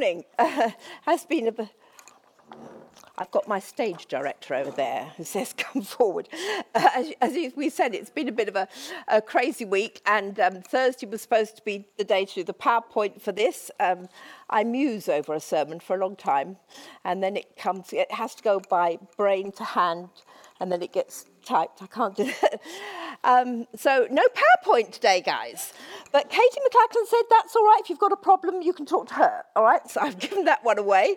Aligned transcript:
Morning. 0.00 0.24
Uh, 0.38 0.70
has 1.02 1.26
been 1.26 1.48
a. 1.48 1.70
I've 3.18 3.30
got 3.30 3.46
my 3.46 3.58
stage 3.58 4.06
director 4.06 4.54
over 4.54 4.70
there 4.70 5.12
who 5.18 5.24
says, 5.24 5.52
"Come 5.58 5.82
forward." 5.82 6.26
Uh, 6.74 6.88
as, 6.94 7.12
as, 7.20 7.52
we 7.54 7.68
said, 7.68 7.94
it's 7.94 8.08
been 8.08 8.26
a 8.26 8.32
bit 8.32 8.48
of 8.48 8.56
a, 8.56 8.66
a 9.08 9.20
crazy 9.20 9.66
week, 9.66 10.00
and 10.06 10.40
um, 10.40 10.62
Thursday 10.62 11.06
was 11.06 11.20
supposed 11.20 11.54
to 11.56 11.62
be 11.64 11.86
the 11.98 12.04
day 12.04 12.24
to 12.24 12.36
do 12.36 12.44
the 12.44 12.54
PowerPoint 12.54 13.20
for 13.20 13.32
this. 13.32 13.70
Um, 13.78 14.08
I 14.48 14.64
muse 14.64 15.06
over 15.06 15.34
a 15.34 15.40
sermon 15.40 15.80
for 15.80 15.96
a 15.96 15.98
long 15.98 16.16
time, 16.16 16.56
and 17.04 17.22
then 17.22 17.36
it 17.36 17.58
comes. 17.58 17.92
It 17.92 18.10
has 18.10 18.34
to 18.36 18.42
go 18.42 18.58
by 18.58 18.98
brain 19.18 19.52
to 19.52 19.64
hand, 19.64 20.08
and 20.60 20.70
then 20.70 20.82
it 20.82 20.92
gets 20.92 21.24
typed. 21.44 21.82
I 21.82 21.86
can't 21.86 22.16
do 22.16 22.24
it. 22.42 22.60
Um, 23.24 23.66
so 23.76 24.06
no 24.10 24.22
PowerPoint 24.28 24.92
today, 24.92 25.20
guys. 25.20 25.72
But 26.12 26.30
Katie 26.30 26.60
McLachlan 26.66 27.06
said 27.06 27.22
that's 27.28 27.56
all 27.56 27.64
right. 27.64 27.80
If 27.82 27.90
you've 27.90 27.98
got 27.98 28.12
a 28.12 28.16
problem, 28.16 28.62
you 28.62 28.72
can 28.72 28.86
talk 28.86 29.08
to 29.08 29.14
her. 29.14 29.42
All 29.56 29.64
right. 29.64 29.88
So 29.90 30.00
I've 30.02 30.18
given 30.18 30.44
that 30.44 30.64
one 30.64 30.78
away. 30.78 31.16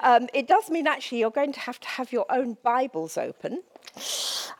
Um, 0.00 0.28
it 0.32 0.48
does 0.48 0.70
mean 0.70 0.86
actually 0.86 1.18
you're 1.18 1.30
going 1.30 1.52
to 1.52 1.60
have 1.60 1.80
to 1.80 1.88
have 1.88 2.12
your 2.12 2.26
own 2.30 2.56
Bibles 2.62 3.18
open. 3.18 3.62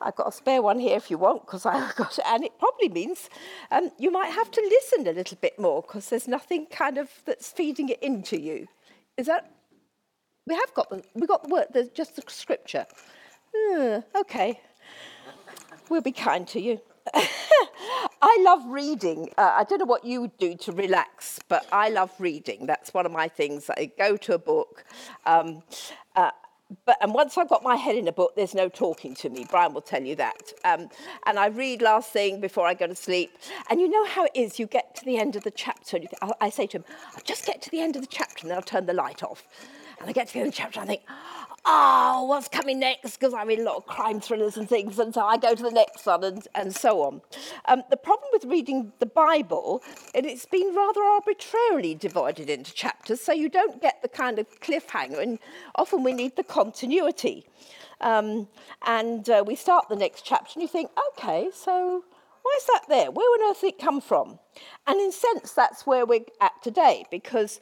I've 0.01 0.15
got 0.15 0.27
a 0.27 0.31
spare 0.31 0.61
one 0.61 0.79
here 0.79 0.95
if 0.97 1.09
you 1.09 1.17
want, 1.17 1.45
because 1.45 1.65
I've 1.65 1.95
got, 1.97 2.17
and 2.25 2.43
it 2.43 2.57
probably 2.59 2.89
means 2.89 3.29
um, 3.71 3.91
you 3.97 4.11
might 4.11 4.31
have 4.31 4.51
to 4.51 4.61
listen 4.61 5.07
a 5.07 5.11
little 5.11 5.37
bit 5.41 5.59
more, 5.59 5.81
because 5.81 6.09
there's 6.09 6.27
nothing 6.27 6.67
kind 6.67 6.97
of 6.97 7.09
that's 7.25 7.51
feeding 7.51 7.89
it 7.89 8.01
into 8.01 8.39
you. 8.39 8.67
Is 9.17 9.27
that? 9.27 9.51
We 10.47 10.53
have 10.53 10.73
got 10.75 10.89
the 10.89 11.03
we 11.15 11.25
got 11.25 11.43
the 11.43 11.49
word. 11.49 11.67
There's 11.73 11.89
just 11.89 12.15
the 12.15 12.23
scripture. 12.27 12.85
Okay. 14.15 14.59
We'll 15.89 16.01
be 16.01 16.11
kind 16.11 16.47
to 16.49 16.59
you. 16.59 16.81
I 18.21 18.37
love 18.41 18.65
reading. 18.65 19.29
Uh, 19.37 19.53
I 19.57 19.63
don't 19.63 19.79
know 19.79 19.85
what 19.85 20.03
you 20.03 20.21
would 20.21 20.37
do 20.37 20.55
to 20.55 20.71
relax, 20.71 21.39
but 21.47 21.65
I 21.71 21.89
love 21.89 22.11
reading. 22.19 22.65
That's 22.65 22.93
one 22.93 23.05
of 23.05 23.11
my 23.11 23.27
things. 23.27 23.69
I 23.69 23.91
go 23.97 24.17
to 24.17 24.33
a 24.33 24.39
book. 24.39 24.83
Um, 25.25 25.61
uh, 26.15 26.31
but 26.85 26.97
and 27.01 27.13
once 27.13 27.37
I've 27.37 27.47
got 27.47 27.61
my 27.61 27.75
head 27.75 27.95
in 27.95 28.07
a 28.07 28.11
book, 28.11 28.35
there's 28.35 28.55
no 28.55 28.69
talking 28.69 29.13
to 29.15 29.29
me. 29.29 29.45
Brian 29.49 29.73
will 29.73 29.81
tell 29.81 30.01
you 30.01 30.15
that. 30.15 30.53
Um, 30.63 30.89
and 31.27 31.37
I 31.37 31.47
read 31.47 31.81
last 31.81 32.11
thing 32.11 32.41
before 32.41 32.65
I 32.65 32.73
go 32.73 32.87
to 32.87 32.95
sleep. 32.95 33.37
And 33.69 33.79
you 33.79 33.87
know 33.87 34.05
how 34.05 34.25
it 34.25 34.31
is. 34.33 34.57
You 34.57 34.65
get 34.65 34.95
to 34.95 35.05
the 35.05 35.17
end 35.17 35.35
of 35.35 35.43
the 35.43 35.51
chapter, 35.51 35.97
and 35.97 36.07
I, 36.21 36.31
I 36.41 36.49
say 36.49 36.65
to 36.67 36.77
him, 36.77 36.85
"I'll 37.13 37.23
just 37.23 37.45
get 37.45 37.61
to 37.63 37.69
the 37.69 37.81
end 37.81 37.95
of 37.95 38.01
the 38.01 38.07
chapter, 38.07 38.41
and 38.41 38.49
then 38.49 38.57
I'll 38.57 38.63
turn 38.63 38.87
the 38.87 38.93
light 38.93 39.21
off." 39.21 39.47
And 39.99 40.09
I 40.09 40.11
get 40.11 40.27
to 40.27 40.33
the 40.33 40.39
end 40.39 40.47
of 40.47 40.53
the 40.55 40.57
chapter, 40.57 40.79
and 40.79 40.89
I 40.89 40.93
think, 40.93 41.03
oh, 41.65 42.25
what's 42.27 42.47
coming 42.47 42.79
next? 42.79 43.17
Because 43.17 43.33
I 43.33 43.43
read 43.43 43.59
a 43.59 43.63
lot 43.63 43.77
of 43.77 43.85
crime 43.85 44.19
thrillers 44.19 44.57
and 44.57 44.69
things, 44.69 44.99
and 44.99 45.13
so 45.13 45.21
I 45.21 45.37
go 45.37 45.55
to 45.55 45.63
the 45.63 45.71
next 45.71 46.05
one 46.05 46.23
and, 46.23 46.47
and 46.53 46.75
so 46.75 47.01
on. 47.01 47.21
Um, 47.67 47.83
the 47.89 47.97
problem 47.97 48.29
with 48.31 48.45
reading 48.45 48.93
the 48.99 49.05
Bible, 49.05 49.81
and 50.13 50.25
it's 50.25 50.45
been 50.45 50.73
rather 50.75 51.01
arbitrarily 51.01 51.95
divided 51.95 52.49
into 52.49 52.73
chapters, 52.73 53.21
so 53.21 53.33
you 53.33 53.49
don't 53.49 53.81
get 53.81 54.01
the 54.01 54.07
kind 54.07 54.39
of 54.39 54.47
cliffhanger, 54.61 55.19
and 55.19 55.39
often 55.75 56.03
we 56.03 56.13
need 56.13 56.35
the 56.35 56.43
continuity. 56.43 57.45
Um, 58.01 58.47
and 58.85 59.27
uh, 59.29 59.43
we 59.45 59.55
start 59.55 59.89
the 59.89 59.95
next 59.95 60.25
chapter, 60.25 60.51
and 60.55 60.61
you 60.61 60.67
think, 60.67 60.91
okay, 61.11 61.49
so 61.53 62.03
why 62.43 62.55
is 62.57 62.65
that 62.67 62.83
there? 62.87 63.09
Where 63.09 63.25
on 63.25 63.49
earth 63.49 63.61
did 63.61 63.73
it 63.73 63.79
come 63.79 64.01
from? 64.01 64.37
And 64.85 64.99
in 64.99 65.09
a 65.09 65.11
sense, 65.11 65.51
that's 65.53 65.87
where 65.87 66.05
we're 66.05 66.25
at 66.41 66.61
today, 66.61 67.05
because 67.09 67.59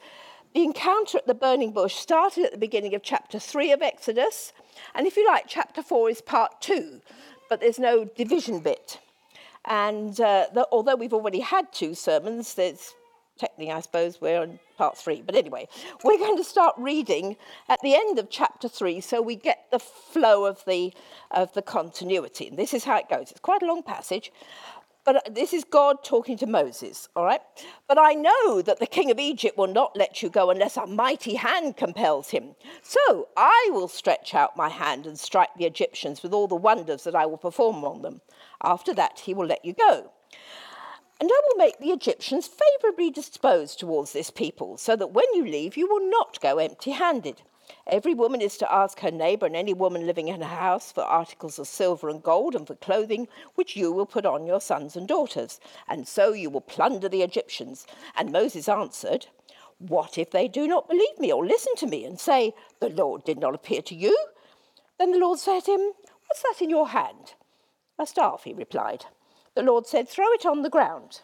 the 0.54 0.62
encounter 0.62 1.18
at 1.18 1.26
the 1.26 1.34
burning 1.34 1.72
bush 1.72 1.96
started 1.96 2.44
at 2.44 2.52
the 2.52 2.58
beginning 2.58 2.94
of 2.94 3.02
chapter 3.02 3.38
3 3.40 3.72
of 3.72 3.82
Exodus. 3.82 4.52
And 4.94 5.06
if 5.06 5.16
you 5.16 5.26
like, 5.26 5.46
chapter 5.48 5.82
4 5.82 6.10
is 6.10 6.22
part 6.22 6.62
2, 6.62 7.00
but 7.50 7.60
there's 7.60 7.78
no 7.78 8.04
division 8.04 8.60
bit. 8.60 9.00
And 9.64 10.18
uh, 10.20 10.46
the, 10.54 10.68
although 10.70 10.94
we've 10.94 11.12
already 11.12 11.40
had 11.40 11.72
two 11.72 11.94
sermons, 11.94 12.54
there's 12.54 12.94
technically, 13.36 13.72
I 13.72 13.80
suppose, 13.80 14.20
we're 14.20 14.40
on 14.40 14.60
part 14.78 14.96
3. 14.96 15.22
But 15.26 15.34
anyway, 15.34 15.66
we're 16.04 16.18
going 16.18 16.36
to 16.36 16.44
start 16.44 16.76
reading 16.78 17.36
at 17.68 17.80
the 17.80 17.96
end 17.96 18.20
of 18.20 18.30
chapter 18.30 18.68
3 18.68 19.00
so 19.00 19.20
we 19.20 19.34
get 19.34 19.66
the 19.72 19.80
flow 19.80 20.44
of 20.44 20.62
the, 20.66 20.92
of 21.32 21.52
the 21.54 21.62
continuity. 21.62 22.46
And 22.46 22.56
this 22.56 22.74
is 22.74 22.84
how 22.84 22.96
it 22.98 23.08
goes. 23.08 23.32
It's 23.32 23.40
quite 23.40 23.62
a 23.62 23.66
long 23.66 23.82
passage. 23.82 24.30
But 25.04 25.16
uh, 25.16 25.20
this 25.30 25.52
is 25.52 25.64
God 25.64 26.02
talking 26.02 26.38
to 26.38 26.46
Moses, 26.46 27.08
all 27.14 27.24
right? 27.24 27.40
But 27.86 27.98
I 27.98 28.14
know 28.14 28.62
that 28.62 28.80
the 28.80 28.86
king 28.86 29.10
of 29.10 29.18
Egypt 29.18 29.58
will 29.58 29.66
not 29.66 29.96
let 29.96 30.22
you 30.22 30.30
go 30.30 30.50
unless 30.50 30.76
a 30.76 30.86
mighty 30.86 31.34
hand 31.34 31.76
compels 31.76 32.30
him. 32.30 32.54
So 32.82 33.28
I 33.36 33.68
will 33.72 33.88
stretch 33.88 34.34
out 34.34 34.56
my 34.56 34.70
hand 34.70 35.06
and 35.06 35.18
strike 35.18 35.50
the 35.56 35.66
Egyptians 35.66 36.22
with 36.22 36.32
all 36.32 36.48
the 36.48 36.54
wonders 36.54 37.04
that 37.04 37.14
I 37.14 37.26
will 37.26 37.36
perform 37.36 37.84
on 37.84 38.02
them. 38.02 38.22
After 38.62 38.94
that, 38.94 39.20
he 39.20 39.34
will 39.34 39.46
let 39.46 39.64
you 39.64 39.74
go. 39.74 40.10
And 41.20 41.30
I 41.32 41.40
will 41.48 41.64
make 41.64 41.78
the 41.78 41.92
Egyptians 41.92 42.48
favorably 42.48 43.10
disposed 43.10 43.78
towards 43.78 44.12
this 44.12 44.30
people, 44.30 44.76
so 44.76 44.96
that 44.96 45.12
when 45.12 45.26
you 45.34 45.44
leave, 45.44 45.76
you 45.76 45.86
will 45.88 46.10
not 46.10 46.40
go 46.40 46.58
empty 46.58 46.90
handed. 46.90 47.42
Every 47.86 48.14
woman 48.14 48.40
is 48.40 48.56
to 48.58 48.72
ask 48.72 49.00
her 49.00 49.10
neighbor 49.10 49.44
and 49.44 49.54
any 49.54 49.74
woman 49.74 50.06
living 50.06 50.28
in 50.28 50.40
her 50.40 50.46
house 50.46 50.90
for 50.90 51.02
articles 51.02 51.58
of 51.58 51.68
silver 51.68 52.08
and 52.08 52.22
gold 52.22 52.54
and 52.54 52.66
for 52.66 52.74
clothing, 52.76 53.28
which 53.56 53.76
you 53.76 53.92
will 53.92 54.06
put 54.06 54.24
on 54.24 54.46
your 54.46 54.60
sons 54.60 54.96
and 54.96 55.06
daughters. 55.06 55.60
And 55.86 56.08
so 56.08 56.32
you 56.32 56.48
will 56.48 56.62
plunder 56.62 57.10
the 57.10 57.22
Egyptians. 57.22 57.86
And 58.16 58.32
Moses 58.32 58.70
answered, 58.70 59.26
What 59.78 60.16
if 60.16 60.30
they 60.30 60.48
do 60.48 60.66
not 60.66 60.88
believe 60.88 61.18
me 61.18 61.30
or 61.30 61.44
listen 61.44 61.76
to 61.76 61.86
me 61.86 62.06
and 62.06 62.18
say, 62.18 62.54
The 62.80 62.88
Lord 62.88 63.24
did 63.24 63.38
not 63.38 63.54
appear 63.54 63.82
to 63.82 63.94
you? 63.94 64.16
Then 64.98 65.12
the 65.12 65.18
Lord 65.18 65.38
said 65.38 65.64
to 65.64 65.72
him, 65.72 65.92
What's 66.26 66.42
that 66.42 66.62
in 66.64 66.70
your 66.70 66.88
hand? 66.88 67.34
A 67.98 68.06
staff, 68.06 68.44
he 68.44 68.54
replied. 68.54 69.04
The 69.54 69.62
Lord 69.62 69.86
said, 69.86 70.08
Throw 70.08 70.32
it 70.32 70.46
on 70.46 70.62
the 70.62 70.70
ground. 70.70 71.20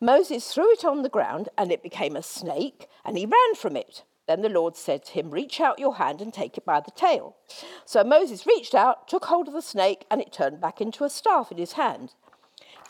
Moses 0.00 0.52
threw 0.52 0.72
it 0.72 0.84
on 0.84 1.02
the 1.02 1.08
ground, 1.08 1.48
and 1.56 1.70
it 1.70 1.82
became 1.82 2.16
a 2.16 2.22
snake, 2.22 2.88
and 3.04 3.16
he 3.16 3.26
ran 3.26 3.54
from 3.54 3.76
it. 3.76 4.02
Then 4.26 4.40
the 4.40 4.48
Lord 4.48 4.76
said 4.76 5.04
to 5.04 5.12
him, 5.12 5.30
Reach 5.30 5.60
out 5.60 5.78
your 5.78 5.96
hand 5.96 6.20
and 6.22 6.32
take 6.32 6.56
it 6.56 6.64
by 6.64 6.80
the 6.80 6.90
tail. 6.90 7.36
So 7.84 8.02
Moses 8.02 8.46
reached 8.46 8.74
out, 8.74 9.06
took 9.06 9.26
hold 9.26 9.48
of 9.48 9.54
the 9.54 9.62
snake, 9.62 10.06
and 10.10 10.20
it 10.20 10.32
turned 10.32 10.60
back 10.60 10.80
into 10.80 11.04
a 11.04 11.10
staff 11.10 11.52
in 11.52 11.58
his 11.58 11.72
hand. 11.72 12.14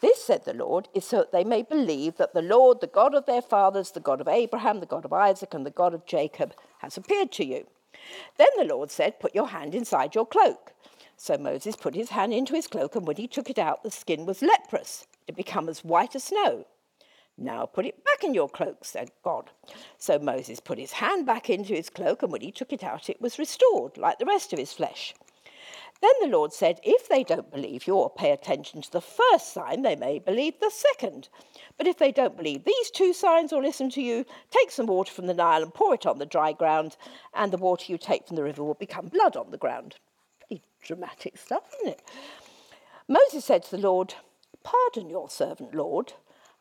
This, 0.01 0.23
said 0.23 0.45
the 0.45 0.55
Lord, 0.55 0.89
is 0.95 1.05
so 1.05 1.19
that 1.19 1.33
they 1.33 1.45
may 1.45 1.63
believe 1.63 2.17
that 2.19 2.35
the 2.35 2.43
Lord, 2.43 2.81
the 2.81 2.87
God 2.87 3.15
of 3.15 3.27
their 3.27 3.43
fathers, 3.43 3.91
the 3.91 4.01
God 4.01 4.21
of 4.21 4.29
Abraham, 4.29 4.81
the 4.81 4.87
God 4.87 5.05
of 5.05 5.13
Isaac, 5.13 5.55
and 5.55 5.65
the 5.65 5.71
God 5.71 5.95
of 5.95 6.07
Jacob, 6.07 6.55
has 6.79 6.97
appeared 6.97 7.33
to 7.33 7.45
you. 7.45 7.67
Then 8.37 8.49
the 8.57 8.65
Lord 8.65 8.91
said, 8.91 9.19
Put 9.19 9.35
your 9.35 9.49
hand 9.49 9.75
inside 9.75 10.15
your 10.15 10.27
cloak. 10.27 10.73
So 11.17 11.39
Moses 11.39 11.77
put 11.77 11.95
his 11.95 12.11
hand 12.11 12.33
into 12.33 12.55
his 12.55 12.67
cloak, 12.67 12.97
and 12.97 13.07
when 13.07 13.17
he 13.17 13.27
took 13.27 13.49
it 13.49 13.59
out, 13.59 13.83
the 13.83 13.91
skin 13.91 14.27
was 14.27 14.43
leprous. 14.43 15.07
It 15.27 15.33
had 15.33 15.37
become 15.37 15.69
as 15.69 15.85
white 15.85 16.15
as 16.15 16.25
snow. 16.25 16.67
Now 17.37 17.67
put 17.67 17.87
it 17.87 18.05
back 18.05 18.23
in 18.23 18.35
your 18.35 18.49
cloak, 18.49 18.85
said 18.85 19.11
God. 19.23 19.51
So 19.99 20.19
Moses 20.19 20.61
put 20.61 20.79
his 20.79 20.93
hand 20.93 21.27
back 21.27 21.51
into 21.51 21.75
his 21.75 21.91
cloak, 21.91 22.23
and 22.23 22.31
when 22.31 22.43
he 22.43 22.53
took 22.53 22.73
it 22.73 22.85
out, 22.85 23.11
it 23.11 23.21
was 23.21 23.39
restored, 23.39 23.99
like 23.99 24.19
the 24.19 24.25
rest 24.25 24.53
of 24.53 24.59
his 24.59 24.73
flesh. 24.73 25.15
Then 26.01 26.13
the 26.21 26.37
Lord 26.37 26.53
said, 26.53 26.81
If 26.83 27.09
they 27.09 27.25
don't 27.25 27.51
believe 27.51 27.87
you 27.87 27.95
or 27.95 28.11
pay 28.11 28.31
attention 28.31 28.83
to 28.83 28.93
the 28.93 29.01
first 29.01 29.53
sign, 29.53 29.83
they 29.83 29.97
may 29.97 30.19
believe 30.19 30.61
the 30.61 30.71
second. 30.71 31.29
But 31.77 31.87
if 31.87 31.99
they 31.99 32.13
don't 32.13 32.37
believe 32.37 32.65
these 32.65 32.91
two 32.91 33.13
signs 33.13 33.53
or 33.53 33.63
listen 33.63 33.91
to 33.91 34.03
you, 34.03 34.27
take 34.51 34.71
some 34.71 34.87
water 34.87 35.13
from 35.13 35.27
the 35.27 35.35
Nile 35.35 35.63
and 35.63 35.73
pour 35.73 35.95
it 35.95 36.07
on 36.07 36.19
the 36.19 36.27
dry 36.27 36.53
ground, 36.53 36.97
and 37.33 37.53
the 37.53 37.57
water 37.57 37.91
you 37.91 37.99
take 37.99 38.27
from 38.27 38.37
the 38.37 38.43
river 38.45 38.63
will 38.63 38.75
become 38.75 39.09
blood 39.09 39.37
on 39.37 39.51
the 39.51 39.57
ground. 39.57 39.97
Pretty 40.47 40.63
dramatic 40.83 41.39
stuff, 41.39 41.73
isn't 41.81 41.95
it? 41.95 42.03
Moses 43.09 43.45
said 43.45 43.63
to 43.65 43.71
the 43.71 43.83
Lord, 43.83 44.15
Pardon 44.63 45.09
your 45.09 45.31
servant, 45.31 45.75
Lord. 45.75 46.13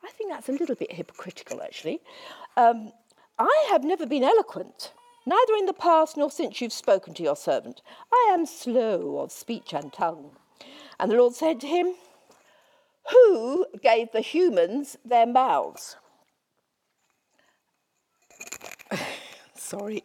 I 0.04 0.10
think 0.12 0.30
that's 0.30 0.50
a 0.50 0.54
little 0.54 0.76
bit 0.76 0.92
hypocritical, 0.92 1.62
actually. 1.62 2.02
Um, 2.58 2.92
I 3.40 3.68
have 3.70 3.84
never 3.84 4.06
been 4.06 4.24
eloquent, 4.24 4.94
neither 5.26 5.54
in 5.58 5.66
the 5.66 5.74
past 5.74 6.18
nor 6.18 6.30
since 6.30 6.62
you've 6.62 6.74
spoken 6.74 7.14
to 7.16 7.24
your 7.24 7.36
servant. 7.36 7.82
I 8.12 8.32
am 8.34 8.46
slow 8.46 9.20
of 9.20 9.32
speech 9.32 9.74
and 9.74 9.92
tongue. 9.94 10.32
And 11.00 11.10
the 11.12 11.16
Lord 11.16 11.34
said 11.34 11.60
to 11.62 11.68
him, 11.68 11.94
Who 13.12 13.66
gave 13.82 14.12
the 14.12 14.22
humans 14.22 14.98
their 15.06 15.26
mouths? 15.26 15.96
Sorry. 19.56 20.04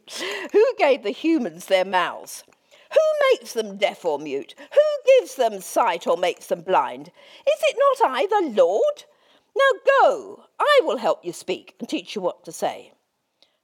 Who 0.53 0.65
gave 0.79 1.03
the 1.03 1.11
humans 1.11 1.67
their 1.67 1.85
mouths? 1.85 2.45
Who 2.93 3.01
makes 3.33 3.53
them 3.53 3.77
deaf 3.77 4.05
or 4.05 4.19
mute? 4.19 4.55
Who 4.59 5.21
gives 5.21 5.35
them 5.35 5.61
sight 5.61 6.07
or 6.07 6.17
makes 6.17 6.47
them 6.47 6.63
blind? 6.63 7.09
Is 7.09 7.63
it 7.63 7.77
not 8.01 8.11
I, 8.11 8.27
the 8.27 8.63
Lord? 8.63 9.05
Now 9.59 9.81
go, 10.01 10.45
I 10.61 10.81
will 10.85 10.99
help 10.99 11.25
you 11.25 11.33
speak 11.33 11.75
and 11.81 11.89
teach 11.89 12.15
you 12.15 12.23
what 12.23 12.45
to 12.45 12.53
say. 12.53 12.93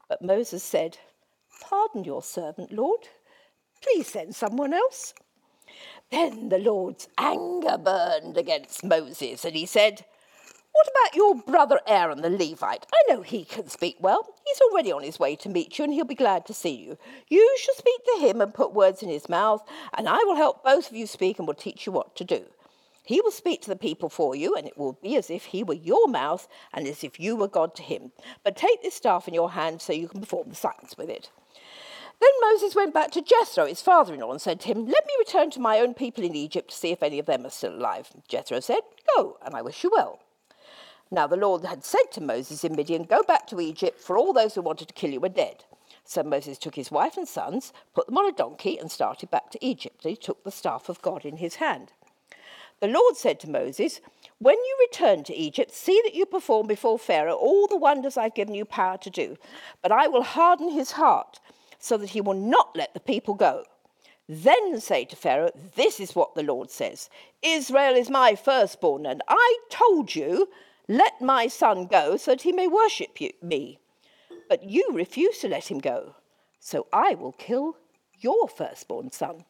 But 0.09 0.23
Moses 0.23 0.63
said, 0.63 0.99
Pardon 1.61 2.05
your 2.05 2.23
servant, 2.23 2.73
Lord. 2.73 3.09
Please 3.81 4.09
send 4.09 4.35
someone 4.35 4.73
else. 4.73 5.15
Then 6.11 6.49
the 6.49 6.59
Lord's 6.59 7.09
anger 7.17 7.79
burned 7.79 8.37
against 8.37 8.85
Moses, 8.85 9.45
and 9.45 9.55
he 9.55 9.67
said, 9.67 10.05
What 10.73 10.89
about 10.89 11.17
your 11.17 11.35
brother 11.37 11.81
Aaron 11.87 12.23
the 12.23 12.31
Levite? 12.31 12.87
I 12.93 13.03
know 13.13 13.23
he 13.23 13.45
can 13.45 13.69
speak 13.69 13.97
well. 14.01 14.35
He's 14.47 14.61
already 14.61 14.91
on 14.93 15.03
his 15.03 15.19
way 15.19 15.37
to 15.37 15.49
meet 15.49 15.79
you, 15.79 15.85
and 15.85 15.93
he'll 15.93 16.05
be 16.05 16.15
glad 16.15 16.45
to 16.47 16.55
see 16.55 16.75
you. 16.75 16.99
You 17.29 17.57
shall 17.59 17.75
speak 17.75 18.01
to 18.05 18.27
him 18.27 18.41
and 18.41 18.53
put 18.53 18.75
words 18.75 19.03
in 19.03 19.09
his 19.09 19.29
mouth, 19.29 19.63
and 19.97 20.09
I 20.09 20.19
will 20.25 20.37
help 20.37 20.65
both 20.65 20.91
of 20.91 20.97
you 20.97 21.07
speak 21.07 21.39
and 21.39 21.47
will 21.47 21.55
teach 21.55 21.87
you 21.87 21.93
what 21.93 22.17
to 22.17 22.25
do. 22.25 22.45
He 23.05 23.21
will 23.21 23.31
speak 23.31 23.61
to 23.63 23.69
the 23.69 23.77
people 23.77 24.09
for 24.09 24.35
you, 24.35 24.55
and 24.55 24.67
it 24.67 24.79
will 24.79 24.95
be 24.95 25.15
as 25.17 25.29
if 25.29 25.47
he 25.47 25.63
were 25.63 25.75
your 25.75 26.09
mouth 26.09 26.49
and 26.73 26.87
as 26.87 27.05
if 27.05 27.21
you 27.21 27.37
were 27.37 27.49
God 27.49 27.75
to 27.77 27.83
him. 27.83 28.13
But 28.43 28.57
take 28.57 28.83
this 28.83 28.95
staff 28.95 29.29
in 29.29 29.35
your 29.35 29.51
hand 29.51 29.83
so 29.83 29.93
you 29.93 30.09
can 30.09 30.21
perform 30.21 30.49
the 30.49 30.55
signs 30.55 30.97
with 30.97 31.11
it. 31.11 31.31
Then 32.21 32.31
Moses 32.41 32.75
went 32.75 32.95
back 32.95 33.11
to 33.11 33.21
Jethro, 33.21 33.67
his 33.67 33.83
father 33.83 34.15
in 34.15 34.21
law, 34.21 34.31
and 34.33 34.41
said 34.41 34.61
to 34.61 34.69
him, 34.69 34.87
Let 34.87 35.05
me 35.05 35.13
return 35.19 35.51
to 35.51 35.61
my 35.61 35.81
own 35.81 35.93
people 35.93 36.25
in 36.25 36.35
Egypt 36.35 36.71
to 36.71 36.77
see 36.77 36.93
if 36.93 37.03
any 37.03 37.19
of 37.19 37.27
them 37.27 37.45
are 37.45 37.51
still 37.51 37.75
alive. 37.75 38.11
Jethro 38.27 38.61
said, 38.61 38.81
Go, 39.15 39.37
and 39.45 39.55
I 39.55 39.61
wish 39.61 39.85
you 39.85 39.91
well. 39.93 40.21
Now 41.11 41.27
the 41.27 41.37
Lord 41.37 41.67
had 41.67 41.85
said 41.85 42.11
to 42.13 42.23
Moses 42.23 42.65
in 42.65 42.75
Midian, 42.75 43.05
Go 43.05 43.23
back 43.23 43.47
to 43.49 43.61
Egypt, 43.61 44.01
for 44.01 44.17
all 44.17 44.33
those 44.33 44.55
who 44.55 44.63
wanted 44.63 44.89
to 44.89 44.95
kill 44.95 45.11
you 45.11 45.23
are 45.25 45.29
dead. 45.29 45.65
So 46.05 46.23
Moses 46.23 46.57
took 46.57 46.75
his 46.75 46.91
wife 46.91 47.17
and 47.19 47.29
sons, 47.29 47.73
put 47.95 48.07
them 48.07 48.17
on 48.17 48.27
a 48.27 48.33
donkey, 48.33 48.79
and 48.79 48.91
started 48.91 49.31
back 49.31 49.51
to 49.51 49.65
Egypt. 49.65 50.05
He 50.05 50.17
took 50.17 50.43
the 50.45 50.51
staff 50.51 50.89
of 50.89 51.03
God 51.03 51.25
in 51.25 51.37
his 51.37 51.57
hand. 51.57 51.93
The 52.85 52.91
Lord 52.91 53.17
said 53.17 53.41
to 53.41 53.49
Moses, 53.49 54.03
When 54.41 54.57
you 54.57 54.77
return 54.79 55.25
to 55.25 55.35
Egypt, 55.35 55.73
see 55.73 56.03
that 56.05 56.15
you 56.15 56.27
perform 56.27 56.67
before 56.67 56.99
Pharaoh 56.99 57.33
all 57.33 57.67
the 57.67 57.79
wonders 57.79 58.19
I've 58.19 58.35
given 58.35 58.55
you 58.55 58.67
power 58.67 58.99
to 58.99 59.09
do. 59.09 59.39
But 59.81 59.91
I 59.91 60.07
will 60.07 60.23
harden 60.23 60.69
his 60.69 60.91
heart, 60.91 61.41
so 61.79 61.97
that 61.97 62.11
he 62.11 62.21
will 62.21 62.35
not 62.35 62.77
let 62.77 62.93
the 62.93 63.01
people 63.01 63.33
go. 63.33 63.65
Then 64.29 64.83
say 64.83 65.07
to 65.07 65.17
Pharaoh, 65.17 65.51
This 65.77 65.99
is 65.99 66.15
what 66.15 66.35
the 66.35 66.43
Lord 66.43 66.71
says 66.71 67.09
Israel 67.43 67.97
is 67.97 68.11
my 68.11 68.35
firstborn, 68.35 69.07
and 69.07 69.23
I 69.29 69.59
told 69.71 70.15
you, 70.15 70.51
Let 70.87 71.23
my 71.23 71.47
son 71.47 71.87
go, 71.87 72.19
so 72.19 72.33
that 72.33 72.43
he 72.43 72.53
may 72.53 72.69
worship 72.69 73.19
you, 73.19 73.31
me. 73.41 73.79
But 74.47 74.63
you 74.63 74.91
refuse 74.93 75.39
to 75.39 75.49
let 75.49 75.71
him 75.71 75.79
go, 75.79 76.17
so 76.61 76.87
I 76.93 77.15
will 77.15 77.33
kill 77.33 77.79
your 78.21 78.47
firstborn 78.47 79.11
son. 79.11 79.47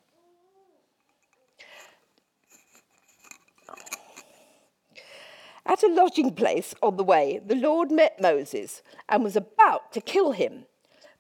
At 5.67 5.83
a 5.83 5.89
lodging 5.89 6.35
place 6.35 6.75
on 6.83 6.97
the 6.97 7.05
way, 7.05 7.41
the 7.45 7.55
Lord 7.55 7.91
met 7.91 8.21
Moses 8.21 8.83
and 9.09 9.25
was 9.25 9.37
about 9.37 9.93
to 9.93 10.01
kill 10.01 10.33
him. 10.33 10.67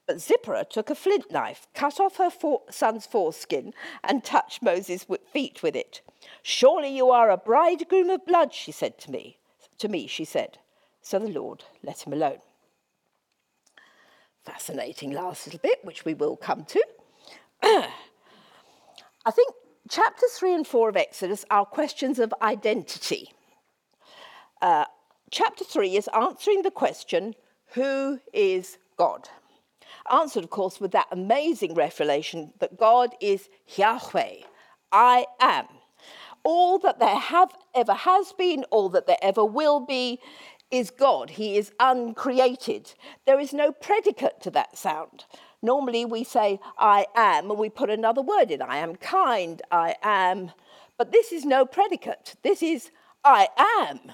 But 0.06 0.20
Zipporah 0.20 0.66
took 0.68 0.90
a 0.90 0.94
flint 0.94 1.30
knife, 1.30 1.66
cut 1.74 1.98
off 1.98 2.18
her 2.18 2.30
son's 2.70 3.06
foreskin, 3.06 3.72
and 4.02 4.22
touched 4.22 4.62
Moses' 4.62 5.06
feet 5.32 5.62
with 5.62 5.74
it. 5.74 6.02
Surely 6.42 6.94
you 6.94 7.10
are 7.10 7.30
a 7.30 7.38
bridegroom 7.38 8.10
of 8.10 8.26
blood, 8.26 8.52
she 8.52 8.70
said 8.70 8.98
to 8.98 9.10
me. 9.10 9.38
To 9.78 9.88
me, 9.88 10.06
she 10.06 10.26
said. 10.26 10.58
So 11.00 11.18
the 11.18 11.28
Lord 11.28 11.64
let 11.82 12.06
him 12.06 12.12
alone. 12.12 12.38
Fascinating 14.44 15.10
last 15.12 15.46
little 15.46 15.60
bit, 15.60 15.82
which 15.84 16.04
we 16.04 16.12
will 16.12 16.36
come 16.36 16.64
to. 16.66 16.84
I 17.62 19.30
think 19.30 19.54
chapters 19.88 20.32
3 20.32 20.54
and 20.54 20.66
4 20.66 20.90
of 20.90 20.96
Exodus 20.96 21.46
are 21.50 21.64
questions 21.64 22.18
of 22.18 22.34
identity. 22.42 23.32
Uh, 24.62 24.84
chapter 25.30 25.64
3 25.64 25.96
is 25.96 26.08
answering 26.14 26.62
the 26.62 26.70
question, 26.70 27.34
Who 27.74 28.20
is 28.32 28.78
God? 28.96 29.28
Answered, 30.10 30.44
of 30.44 30.50
course, 30.50 30.80
with 30.80 30.92
that 30.92 31.08
amazing 31.10 31.74
revelation 31.74 32.52
that 32.60 32.78
God 32.78 33.14
is 33.20 33.48
Yahweh, 33.76 34.42
I 34.92 35.26
am. 35.40 35.66
All 36.42 36.78
that 36.78 36.98
there 36.98 37.16
have 37.16 37.52
ever 37.74 37.94
has 37.94 38.32
been, 38.34 38.64
all 38.64 38.90
that 38.90 39.06
there 39.06 39.16
ever 39.22 39.44
will 39.44 39.80
be, 39.80 40.20
is 40.70 40.90
God. 40.90 41.30
He 41.30 41.56
is 41.56 41.72
uncreated. 41.80 42.94
There 43.26 43.40
is 43.40 43.52
no 43.52 43.72
predicate 43.72 44.40
to 44.42 44.50
that 44.50 44.76
sound. 44.76 45.24
Normally 45.62 46.04
we 46.04 46.22
say, 46.24 46.60
I 46.78 47.06
am, 47.14 47.50
and 47.50 47.58
we 47.58 47.70
put 47.70 47.88
another 47.88 48.20
word 48.20 48.50
in. 48.50 48.60
I 48.60 48.78
am 48.78 48.96
kind, 48.96 49.62
I 49.70 49.96
am. 50.02 50.52
But 50.98 51.12
this 51.12 51.32
is 51.32 51.44
no 51.46 51.64
predicate. 51.64 52.34
This 52.42 52.62
is, 52.62 52.90
I 53.24 53.48
am 53.80 54.12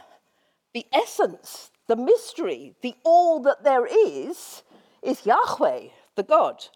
the 0.73 0.87
essence, 0.93 1.71
the 1.87 1.97
mystery, 1.97 2.75
the 2.83 2.95
all 3.05 3.41
that 3.43 3.65
there 3.65 3.87
is, 3.87 4.63
is 5.03 5.27
Yahweh, 5.27 5.89
the 6.17 6.23
God. 6.23 6.67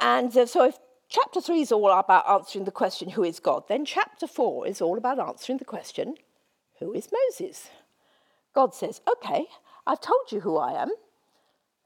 And 0.00 0.36
uh, 0.36 0.46
so 0.46 0.64
if 0.64 0.78
chapter 1.08 1.40
3 1.40 1.60
is 1.60 1.72
all 1.72 1.90
about 1.90 2.28
answering 2.28 2.64
the 2.64 2.70
question, 2.70 3.10
who 3.10 3.24
is 3.24 3.40
God, 3.40 3.64
then 3.68 3.84
chapter 3.84 4.26
4 4.26 4.66
is 4.66 4.80
all 4.80 4.98
about 4.98 5.18
answering 5.18 5.58
the 5.58 5.64
question, 5.64 6.14
who 6.78 6.92
is 6.92 7.08
Moses? 7.28 7.70
God 8.54 8.74
says, 8.74 9.00
okay, 9.16 9.46
I've 9.86 10.00
told 10.00 10.32
you 10.32 10.40
who 10.40 10.56
I 10.56 10.82
am. 10.82 10.90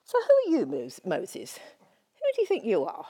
So 0.04 0.18
who 0.18 0.54
are 0.54 0.58
you, 0.58 0.94
Moses? 1.04 1.58
Who 1.58 2.32
do 2.34 2.42
you 2.42 2.46
think 2.46 2.64
you 2.64 2.84
are? 2.84 3.06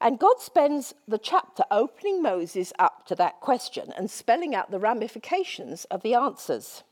And 0.00 0.18
God 0.18 0.40
spends 0.40 0.94
the 1.08 1.18
chapter 1.18 1.64
opening 1.70 2.22
Moses 2.22 2.72
up 2.78 3.06
to 3.06 3.14
that 3.16 3.40
question 3.40 3.92
and 3.96 4.10
spelling 4.10 4.54
out 4.54 4.70
the 4.70 4.78
ramifications 4.78 5.84
of 5.86 6.02
the 6.02 6.14
answers. 6.14 6.82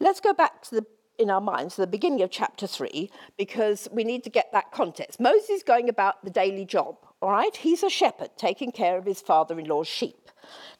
Let's 0.00 0.20
go 0.20 0.32
back 0.32 0.62
to 0.62 0.76
the 0.76 0.86
in 1.18 1.30
our 1.30 1.40
minds 1.40 1.74
to 1.74 1.80
the 1.80 1.86
beginning 1.86 2.22
of 2.22 2.30
chapter 2.30 2.66
3 2.66 3.10
because 3.36 3.88
we 3.90 4.04
need 4.04 4.22
to 4.24 4.30
get 4.30 4.52
that 4.52 4.70
context. 4.70 5.20
Moses 5.20 5.50
is 5.50 5.62
going 5.62 5.88
about 5.88 6.24
the 6.24 6.30
daily 6.30 6.64
job, 6.64 6.96
all 7.20 7.32
right? 7.32 7.56
He's 7.56 7.82
a 7.82 7.90
shepherd 7.90 8.30
taking 8.36 8.70
care 8.70 8.96
of 8.96 9.04
his 9.04 9.20
father 9.20 9.58
in 9.58 9.66
law's 9.66 9.88
sheep, 9.88 10.30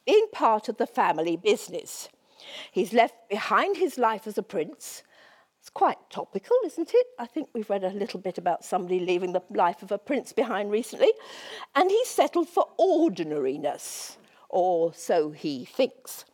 being 0.07 0.29
part 0.33 0.69
of 0.69 0.77
the 0.77 0.87
family 0.87 1.37
business. 1.37 2.09
He's 2.71 2.93
left 2.93 3.29
behind 3.29 3.77
his 3.77 3.99
life 3.99 4.27
as 4.27 4.39
a 4.39 4.43
prince 4.43 5.03
it's 5.69 5.75
quite 5.75 5.99
topical, 6.09 6.57
isn't 6.65 6.95
it? 6.95 7.07
I 7.19 7.27
think 7.27 7.51
we've 7.53 7.69
read 7.69 7.85
a 7.85 7.91
little 7.91 8.19
bit 8.19 8.39
about 8.39 8.65
somebody 8.65 9.01
leaving 9.01 9.35
the 9.35 9.43
life 9.51 9.83
of 9.83 9.93
a 9.93 9.99
prince 9.99 10.33
behind 10.33 10.71
recently. 10.71 11.13
And 11.75 11.91
he's 11.91 12.09
settled 12.09 12.49
for 12.49 12.65
ordinariness, 12.79 14.17
or 14.49 14.95
so 14.95 15.31
he 15.31 15.67
thinks. 15.67 16.25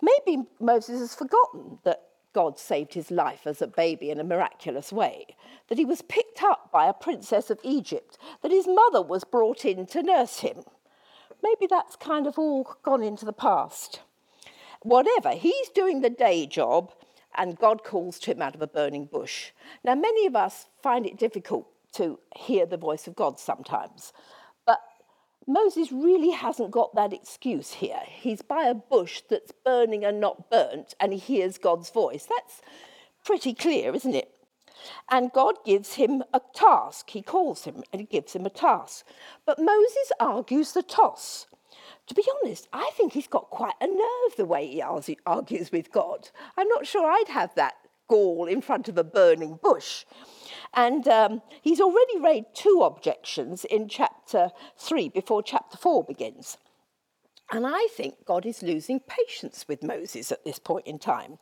Maybe 0.00 0.44
Moses 0.60 1.00
has 1.00 1.16
forgotten 1.16 1.80
that 1.82 2.02
God 2.32 2.56
saved 2.56 2.94
his 2.94 3.10
life 3.10 3.44
as 3.44 3.60
a 3.60 3.66
baby 3.66 4.10
in 4.10 4.20
a 4.20 4.24
miraculous 4.24 4.92
way, 4.92 5.34
that 5.66 5.78
he 5.78 5.84
was 5.84 6.02
picked 6.02 6.44
up 6.44 6.70
by 6.70 6.86
a 6.86 6.94
princess 6.94 7.50
of 7.50 7.58
Egypt, 7.64 8.16
that 8.42 8.52
his 8.52 8.68
mother 8.68 9.02
was 9.02 9.24
brought 9.24 9.64
in 9.64 9.84
to 9.86 10.00
nurse 10.00 10.40
him. 10.40 10.62
Maybe 11.42 11.66
that's 11.66 11.96
kind 11.96 12.28
of 12.28 12.38
all 12.38 12.76
gone 12.84 13.02
into 13.02 13.24
the 13.24 13.32
past. 13.32 14.02
Whatever, 14.82 15.30
he's 15.30 15.70
doing 15.70 16.02
the 16.02 16.10
day 16.10 16.46
job 16.46 16.92
and 17.36 17.58
God 17.58 17.84
calls 17.84 18.18
to 18.20 18.32
him 18.32 18.42
out 18.42 18.54
of 18.54 18.62
a 18.62 18.66
burning 18.66 19.06
bush. 19.06 19.50
Now, 19.84 19.94
many 19.94 20.26
of 20.26 20.36
us 20.36 20.66
find 20.82 21.06
it 21.06 21.18
difficult 21.18 21.66
to 21.94 22.18
hear 22.36 22.66
the 22.66 22.76
voice 22.76 23.06
of 23.06 23.14
God 23.14 23.38
sometimes, 23.38 24.12
but 24.66 24.80
Moses 25.46 25.92
really 25.92 26.30
hasn't 26.30 26.70
got 26.70 26.94
that 26.94 27.12
excuse 27.12 27.74
here. 27.74 28.00
He's 28.06 28.42
by 28.42 28.64
a 28.64 28.74
bush 28.74 29.22
that's 29.28 29.52
burning 29.64 30.04
and 30.04 30.20
not 30.20 30.50
burnt, 30.50 30.94
and 30.98 31.12
he 31.12 31.18
hears 31.18 31.58
God's 31.58 31.90
voice. 31.90 32.26
That's 32.28 32.62
pretty 33.24 33.54
clear, 33.54 33.94
isn't 33.94 34.14
it? 34.14 34.30
And 35.10 35.32
God 35.32 35.56
gives 35.64 35.94
him 35.94 36.22
a 36.32 36.40
task. 36.54 37.10
He 37.10 37.22
calls 37.22 37.64
him 37.64 37.82
and 37.92 38.00
he 38.00 38.06
gives 38.06 38.34
him 38.34 38.44
a 38.44 38.50
task. 38.50 39.06
But 39.46 39.58
Moses 39.58 40.12
argues 40.20 40.72
the 40.72 40.82
toss 40.82 41.46
to 42.06 42.14
be 42.14 42.24
honest, 42.42 42.68
I 42.72 42.90
think 42.94 43.12
he's 43.12 43.26
got 43.26 43.50
quite 43.50 43.74
a 43.80 43.86
nerve 43.86 44.36
the 44.36 44.44
way 44.44 44.66
he 44.66 44.82
argues 44.82 45.72
with 45.72 45.92
God. 45.92 46.30
I'm 46.56 46.68
not 46.68 46.86
sure 46.86 47.10
I'd 47.10 47.28
have 47.28 47.54
that 47.54 47.74
gall 48.08 48.46
in 48.46 48.60
front 48.60 48.88
of 48.88 48.98
a 48.98 49.04
burning 49.04 49.58
bush. 49.62 50.04
And 50.74 51.06
um, 51.08 51.42
he's 51.62 51.80
already 51.80 52.18
raised 52.18 52.46
two 52.54 52.82
objections 52.84 53.64
in 53.64 53.88
chapter 53.88 54.50
3 54.76 55.08
before 55.08 55.42
chapter 55.42 55.76
4 55.76 56.04
begins. 56.04 56.58
And 57.50 57.66
I 57.66 57.88
think 57.94 58.24
God 58.24 58.46
is 58.46 58.62
losing 58.62 59.00
patience 59.00 59.66
with 59.68 59.82
Moses 59.82 60.32
at 60.32 60.44
this 60.44 60.58
point 60.58 60.86
in 60.86 60.98
time. 60.98 61.38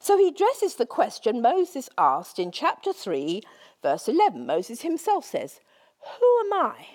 So 0.00 0.18
he 0.18 0.28
addresses 0.28 0.74
the 0.74 0.86
question 0.86 1.40
Moses 1.40 1.88
asked 1.96 2.38
in 2.38 2.50
chapter 2.50 2.92
3, 2.92 3.42
verse 3.82 4.08
11. 4.08 4.44
Moses 4.44 4.82
himself 4.82 5.24
says, 5.24 5.60
Who 6.00 6.40
am 6.46 6.52
I? 6.52 6.86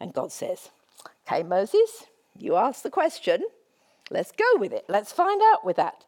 And 0.00 0.14
God 0.14 0.32
says, 0.32 0.70
Okay, 1.26 1.42
Moses, 1.42 2.06
you 2.38 2.56
ask 2.56 2.82
the 2.82 2.90
question, 2.90 3.42
let's 4.10 4.32
go 4.32 4.44
with 4.56 4.72
it. 4.72 4.84
Let's 4.88 5.12
find 5.12 5.40
out 5.52 5.64
with 5.64 5.76
that. 5.76 6.04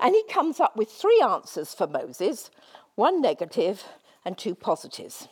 And 0.00 0.14
he 0.14 0.22
comes 0.30 0.60
up 0.60 0.76
with 0.76 0.90
three 0.90 1.20
answers 1.20 1.74
for 1.74 1.86
Moses 1.86 2.50
one 2.94 3.22
negative 3.22 3.84
and 4.24 4.36
two 4.36 4.56
positives. 4.56 5.28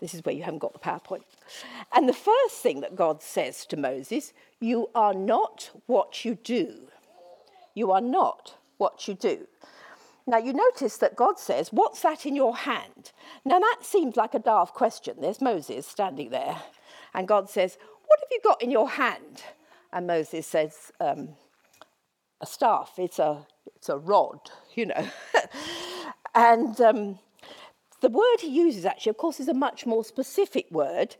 This 0.00 0.14
is 0.14 0.24
where 0.24 0.34
you 0.34 0.42
haven't 0.42 0.60
got 0.60 0.72
the 0.72 0.78
PowerPoint. 0.78 1.24
And 1.94 2.08
the 2.08 2.14
first 2.14 2.56
thing 2.62 2.80
that 2.80 2.96
God 2.96 3.22
says 3.22 3.66
to 3.66 3.76
Moses, 3.76 4.32
you 4.60 4.88
are 4.94 5.14
not 5.14 5.70
what 5.86 6.24
you 6.24 6.36
do. 6.36 6.88
You 7.74 7.92
are 7.92 8.00
not 8.00 8.54
what 8.78 9.06
you 9.06 9.14
do. 9.14 9.46
Now, 10.26 10.38
you 10.38 10.52
notice 10.52 10.96
that 10.98 11.14
God 11.14 11.38
says, 11.38 11.68
What's 11.70 12.00
that 12.00 12.26
in 12.26 12.34
your 12.34 12.56
hand? 12.56 13.12
Now, 13.44 13.60
that 13.60 13.78
seems 13.82 14.16
like 14.16 14.34
a 14.34 14.40
daft 14.40 14.74
question. 14.74 15.18
There's 15.20 15.40
Moses 15.40 15.86
standing 15.86 16.30
there. 16.30 16.56
And 17.16 17.26
God 17.26 17.50
says, 17.50 17.78
What 18.06 18.20
have 18.20 18.28
you 18.30 18.40
got 18.44 18.62
in 18.62 18.70
your 18.70 18.88
hand? 18.88 19.42
And 19.92 20.06
Moses 20.06 20.46
says, 20.46 20.92
um, 21.00 21.30
a 22.40 22.46
staff, 22.46 22.92
it's 22.98 23.18
a, 23.18 23.46
it's 23.74 23.88
a 23.88 23.96
rod, 23.96 24.40
you 24.74 24.86
know. 24.86 25.08
and 26.34 26.78
um, 26.82 27.18
the 28.02 28.10
word 28.10 28.40
he 28.40 28.48
uses 28.48 28.84
actually, 28.84 29.10
of 29.10 29.16
course, 29.16 29.40
is 29.40 29.48
a 29.48 29.54
much 29.54 29.86
more 29.86 30.04
specific 30.04 30.70
word. 30.70 31.16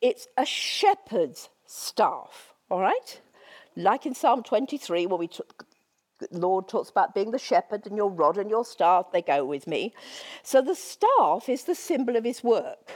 It's 0.00 0.26
a 0.36 0.44
shepherd's 0.44 1.48
staff, 1.66 2.52
all 2.68 2.80
right? 2.80 3.20
Like 3.76 4.06
in 4.06 4.14
Psalm 4.14 4.42
23, 4.42 5.06
where 5.06 5.18
we 5.18 5.28
the 6.18 6.28
Lord 6.32 6.66
talks 6.66 6.88
about 6.88 7.14
being 7.14 7.30
the 7.30 7.38
shepherd 7.38 7.86
and 7.86 7.96
your 7.96 8.10
rod 8.10 8.38
and 8.38 8.48
your 8.48 8.64
staff, 8.64 9.12
they 9.12 9.20
go 9.22 9.44
with 9.44 9.66
me. 9.66 9.94
So 10.42 10.62
the 10.62 10.74
staff 10.74 11.48
is 11.48 11.64
the 11.64 11.74
symbol 11.74 12.16
of 12.16 12.24
his 12.24 12.42
work. 12.42 12.90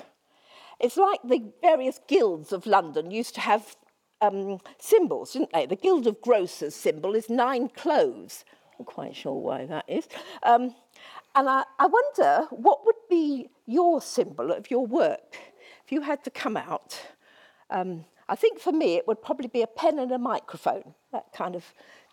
It's 0.81 0.97
like 0.97 1.21
the 1.23 1.53
various 1.61 2.01
guilds 2.09 2.53
of 2.53 2.67
London 2.67 3.11
used 3.11 3.35
to 3.35 3.41
have 3.41 3.77
um, 4.21 4.59
symbols, 4.79 5.33
didn't 5.33 5.53
they? 5.53 5.67
The 5.67 5.77
Guild 5.77 6.07
of 6.07 6.21
Grocers 6.21 6.75
symbol 6.75 7.15
is 7.15 7.29
nine 7.29 7.69
cloves. 7.69 8.45
I'm 8.79 8.85
quite 8.85 9.15
sure 9.15 9.35
why 9.35 9.67
that 9.67 9.85
is. 9.89 10.09
Um, 10.43 10.75
and 11.35 11.49
I, 11.49 11.65
I 11.79 11.87
wonder 11.87 12.47
what 12.51 12.85
would 12.87 12.97
be 13.09 13.51
your 13.67 14.01
symbol 14.01 14.51
of 14.51 14.71
your 14.71 14.87
work 14.87 15.37
if 15.85 15.93
you 15.93 16.01
had 16.01 16.25
to 16.25 16.31
come 16.31 16.57
out. 16.57 17.01
Um, 17.69 18.05
I 18.29 18.37
think 18.37 18.59
for 18.59 18.73
me 18.73 18.95
it 18.95 19.07
would 19.07 19.23
probably 19.23 19.49
be 19.49 19.63
a 19.63 19.67
pen 19.67 19.99
and 19.99 20.11
a 20.13 20.19
microphone. 20.19 20.95
That 21.13 21.27
kind 21.33 21.55
of 21.55 21.65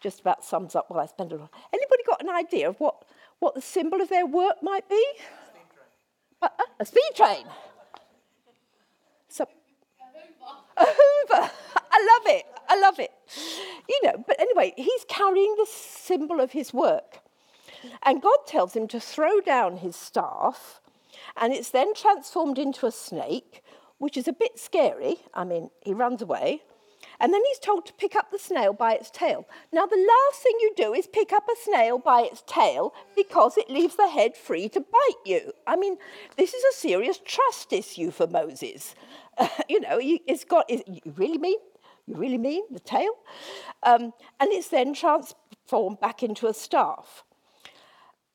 just 0.01 0.19
about 0.19 0.43
sums 0.43 0.75
up 0.75 0.89
what 0.89 0.99
I 0.99 1.05
spend 1.05 1.31
a 1.31 1.37
lot. 1.37 1.53
Anybody 1.73 2.03
got 2.05 2.21
an 2.21 2.29
idea 2.29 2.69
of 2.69 2.79
what, 2.79 3.05
what 3.39 3.55
the 3.55 3.61
symbol 3.61 4.01
of 4.01 4.09
their 4.09 4.25
work 4.25 4.61
might 4.61 4.87
be? 4.89 5.03
Uh, 6.41 6.49
uh, 6.59 6.63
a 6.79 6.85
speed 6.85 7.11
train. 7.15 7.45
So, 9.29 9.43
a 9.43 9.47
Hoover. 10.85 11.51
I 11.91 12.19
love 12.19 12.35
it. 12.35 12.45
I 12.69 12.79
love 12.79 12.99
it. 12.99 13.11
You 13.89 13.99
know, 14.03 14.23
but 14.27 14.39
anyway, 14.39 14.73
he's 14.75 15.05
carrying 15.07 15.55
the 15.57 15.67
symbol 15.69 16.39
of 16.39 16.51
his 16.51 16.73
work. 16.73 17.19
And 18.03 18.21
God 18.21 18.37
tells 18.45 18.75
him 18.75 18.87
to 18.89 18.99
throw 18.99 19.39
down 19.41 19.77
his 19.77 19.95
staff, 19.95 20.81
and 21.35 21.53
it's 21.53 21.69
then 21.69 21.93
transformed 21.93 22.57
into 22.57 22.85
a 22.85 22.91
snake, 22.91 23.63
which 23.97 24.17
is 24.17 24.27
a 24.27 24.33
bit 24.33 24.59
scary. 24.59 25.17
I 25.33 25.43
mean, 25.43 25.69
he 25.83 25.93
runs 25.93 26.21
away. 26.21 26.63
And 27.19 27.33
then 27.33 27.41
he's 27.47 27.59
told 27.59 27.85
to 27.85 27.93
pick 27.93 28.15
up 28.15 28.31
the 28.31 28.39
snail 28.39 28.73
by 28.73 28.93
its 28.93 29.09
tail. 29.09 29.47
Now, 29.71 29.85
the 29.85 29.95
last 29.97 30.41
thing 30.41 30.53
you 30.61 30.73
do 30.75 30.93
is 30.93 31.07
pick 31.07 31.33
up 31.33 31.47
a 31.47 31.55
snail 31.63 31.97
by 31.97 32.21
its 32.21 32.43
tail 32.45 32.93
because 33.15 33.57
it 33.57 33.69
leaves 33.69 33.95
the 33.95 34.09
head 34.09 34.37
free 34.37 34.69
to 34.69 34.79
bite 34.79 35.25
you. 35.25 35.51
I 35.65 35.75
mean, 35.75 35.97
this 36.37 36.53
is 36.53 36.63
a 36.63 36.77
serious 36.77 37.19
trust 37.23 37.73
issue 37.73 38.11
for 38.11 38.27
Moses. 38.27 38.95
Uh, 39.37 39.47
you 39.69 39.79
know, 39.79 39.99
it's 40.01 40.43
got, 40.43 40.69
you 40.69 41.01
really 41.15 41.37
mean? 41.37 41.57
You 42.05 42.15
really 42.15 42.37
mean 42.37 42.63
the 42.71 42.79
tail? 42.79 43.11
Um, 43.83 44.13
and 44.39 44.51
it's 44.51 44.69
then 44.69 44.93
transformed 44.93 45.99
back 45.99 46.23
into 46.23 46.47
a 46.47 46.53
staff. 46.53 47.23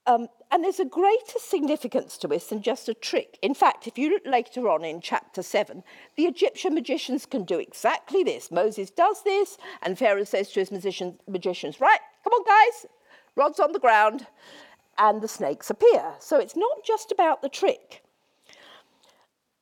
Um, 0.07 0.27
and 0.51 0.65
there's 0.65 0.81
a 0.81 0.85
greater 0.85 1.39
significance 1.39 2.19
to 2.19 2.29
this 2.29 2.47
than 2.49 2.61
just 2.61 2.89
a 2.89 2.95
trick. 2.95 3.39
In 3.41 3.55
fact, 3.55 3.87
if 3.87 3.97
you 3.97 4.11
look 4.11 4.27
later 4.27 4.69
on 4.69 4.85
in 4.85 5.01
chapter 5.01 5.43
7, 5.43 5.85
the 6.17 6.25
Egyptian 6.25 6.75
magicians 6.75 7.25
can 7.25 7.45
do 7.45 7.59
exactly 7.59 8.25
this. 8.25 8.51
Moses 8.51 8.91
does 8.91 9.23
this, 9.23 9.59
and 9.81 9.97
Pharaoh 9.97 10.25
says 10.25 10.51
to 10.51 10.61
his 10.61 10.73
magicians, 10.73 11.21
magicians 11.29 11.81
Right, 11.81 12.01
come 12.25 12.33
on, 12.33 12.45
guys, 12.45 12.87
rods 13.37 13.61
on 13.61 13.73
the 13.73 13.79
ground, 13.79 14.27
and 14.99 15.23
the 15.23 15.29
snakes 15.29 15.71
appear. 15.71 16.15
So 16.19 16.39
it's 16.39 16.57
not 16.57 16.85
just 16.85 17.13
about 17.13 17.41
the 17.41 17.49
trick. 17.49 18.03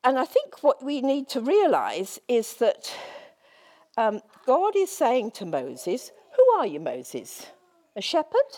And 0.03 0.17
I 0.17 0.25
think 0.25 0.63
what 0.63 0.83
we 0.83 1.01
need 1.01 1.29
to 1.29 1.41
realize 1.41 2.19
is 2.27 2.55
that 2.55 2.91
um, 3.95 4.21
God 4.47 4.75
is 4.75 4.91
saying 4.91 5.31
to 5.31 5.45
Moses, 5.45 6.11
Who 6.35 6.59
are 6.59 6.65
you, 6.65 6.79
Moses? 6.79 7.45
A 7.95 8.01
shepherd? 8.01 8.57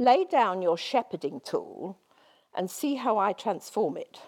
Lay 0.00 0.24
down 0.24 0.62
your 0.62 0.78
shepherding 0.78 1.42
tool 1.44 1.98
and 2.56 2.70
see 2.70 2.94
how 2.94 3.18
I 3.18 3.34
transform 3.34 3.98
it. 3.98 4.18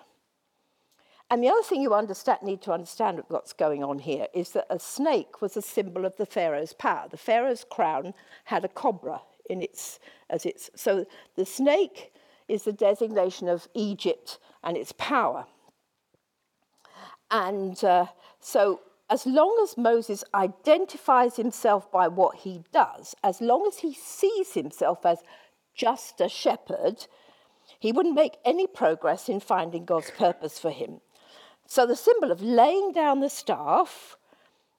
And 1.31 1.43
the 1.43 1.49
other 1.49 1.63
thing 1.63 1.81
you 1.81 1.95
understand, 1.95 2.43
need 2.43 2.61
to 2.61 2.73
understand 2.73 3.23
what's 3.29 3.55
going 3.55 3.83
on 3.83 4.01
here 4.01 4.27
is 4.35 4.51
that 4.51 4.67
a 4.69 4.79
snake 4.79 5.41
was 5.41 5.57
a 5.57 5.63
symbol 5.63 6.05
of 6.05 6.19
the 6.19 6.27
Pharaoh's 6.27 6.75
power. 6.75 7.09
The 7.11 7.17
Pharaoh's 7.17 7.65
crown 7.65 8.13
had 8.45 8.67
a 8.67 8.69
cobra 8.69 9.23
in 9.49 9.63
its, 9.63 9.99
as 10.29 10.45
its, 10.45 10.69
so 10.77 11.07
the 11.37 11.47
snake 11.47 12.13
is 12.49 12.65
the 12.65 12.73
designation 12.75 13.49
of 13.49 13.67
Egypt 13.73 14.39
and 14.63 14.77
its 14.77 14.93
power. 14.93 15.47
And 17.31 17.83
uh, 17.83 18.09
so 18.41 18.83
as 19.13 19.27
long 19.27 19.59
as 19.63 19.77
Moses 19.77 20.25
identifies 20.35 21.37
himself 21.37 21.93
by 21.93 22.09
what 22.09 22.37
he 22.37 22.63
does, 22.73 23.15
as 23.23 23.41
long 23.41 23.67
as 23.67 23.79
he 23.79 23.93
sees 23.93 24.55
himself 24.55 25.05
as 25.05 25.23
just 25.75 26.21
a 26.21 26.29
shepherd, 26.29 27.07
he 27.79 27.93
wouldn't 27.93 28.15
make 28.15 28.37
any 28.45 28.67
progress 28.67 29.29
in 29.29 29.41
finding 29.41 29.85
God's 29.85 30.11
purpose 30.11 30.59
for 30.59 30.71
him. 30.71 31.01
So 31.67 31.87
the 31.87 31.97
symbol 31.97 32.31
of 32.31 32.43
laying 32.43 32.93
down 32.93 33.21
the 33.21 33.31
staff 33.31 34.17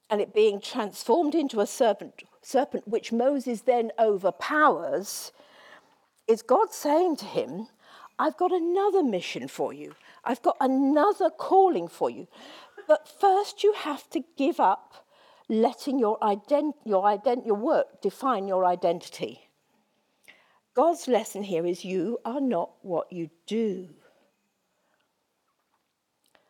and 0.10 0.22
it 0.22 0.34
being 0.34 0.62
transformed 0.62 1.34
into 1.34 1.60
a 1.60 1.68
serpent, 1.68 2.24
serpent 2.42 2.88
which 2.88 3.12
Moses 3.12 3.62
then 3.62 3.92
overpowers, 3.98 5.32
is 6.28 6.42
God 6.42 6.72
saying 6.72 7.18
to 7.18 7.26
him, 7.26 7.68
I've 8.20 8.38
got 8.38 8.52
another 8.52 9.04
mission 9.04 9.48
for 9.48 9.74
you. 9.74 9.96
I've 10.24 10.42
got 10.42 10.58
another 10.60 11.30
calling 11.30 11.88
for 11.88 12.10
you. 12.10 12.28
But 12.88 13.08
first, 13.08 13.64
you 13.64 13.74
have 13.74 14.10
to 14.12 14.24
give 14.38 14.60
up 14.60 15.06
letting 15.50 16.00
your, 16.00 16.20
ident- 16.20 16.76
your, 16.86 17.04
ident- 17.04 17.46
your 17.46 17.56
work 17.56 18.02
define 18.02 18.48
your 18.48 18.66
identity. 18.66 19.50
God's 20.76 21.08
lesson 21.08 21.44
here 21.44 21.66
is 21.66 21.86
you 21.86 22.20
are 22.26 22.42
not 22.42 22.72
what 22.82 23.12
you 23.12 23.30
do. 23.46 23.90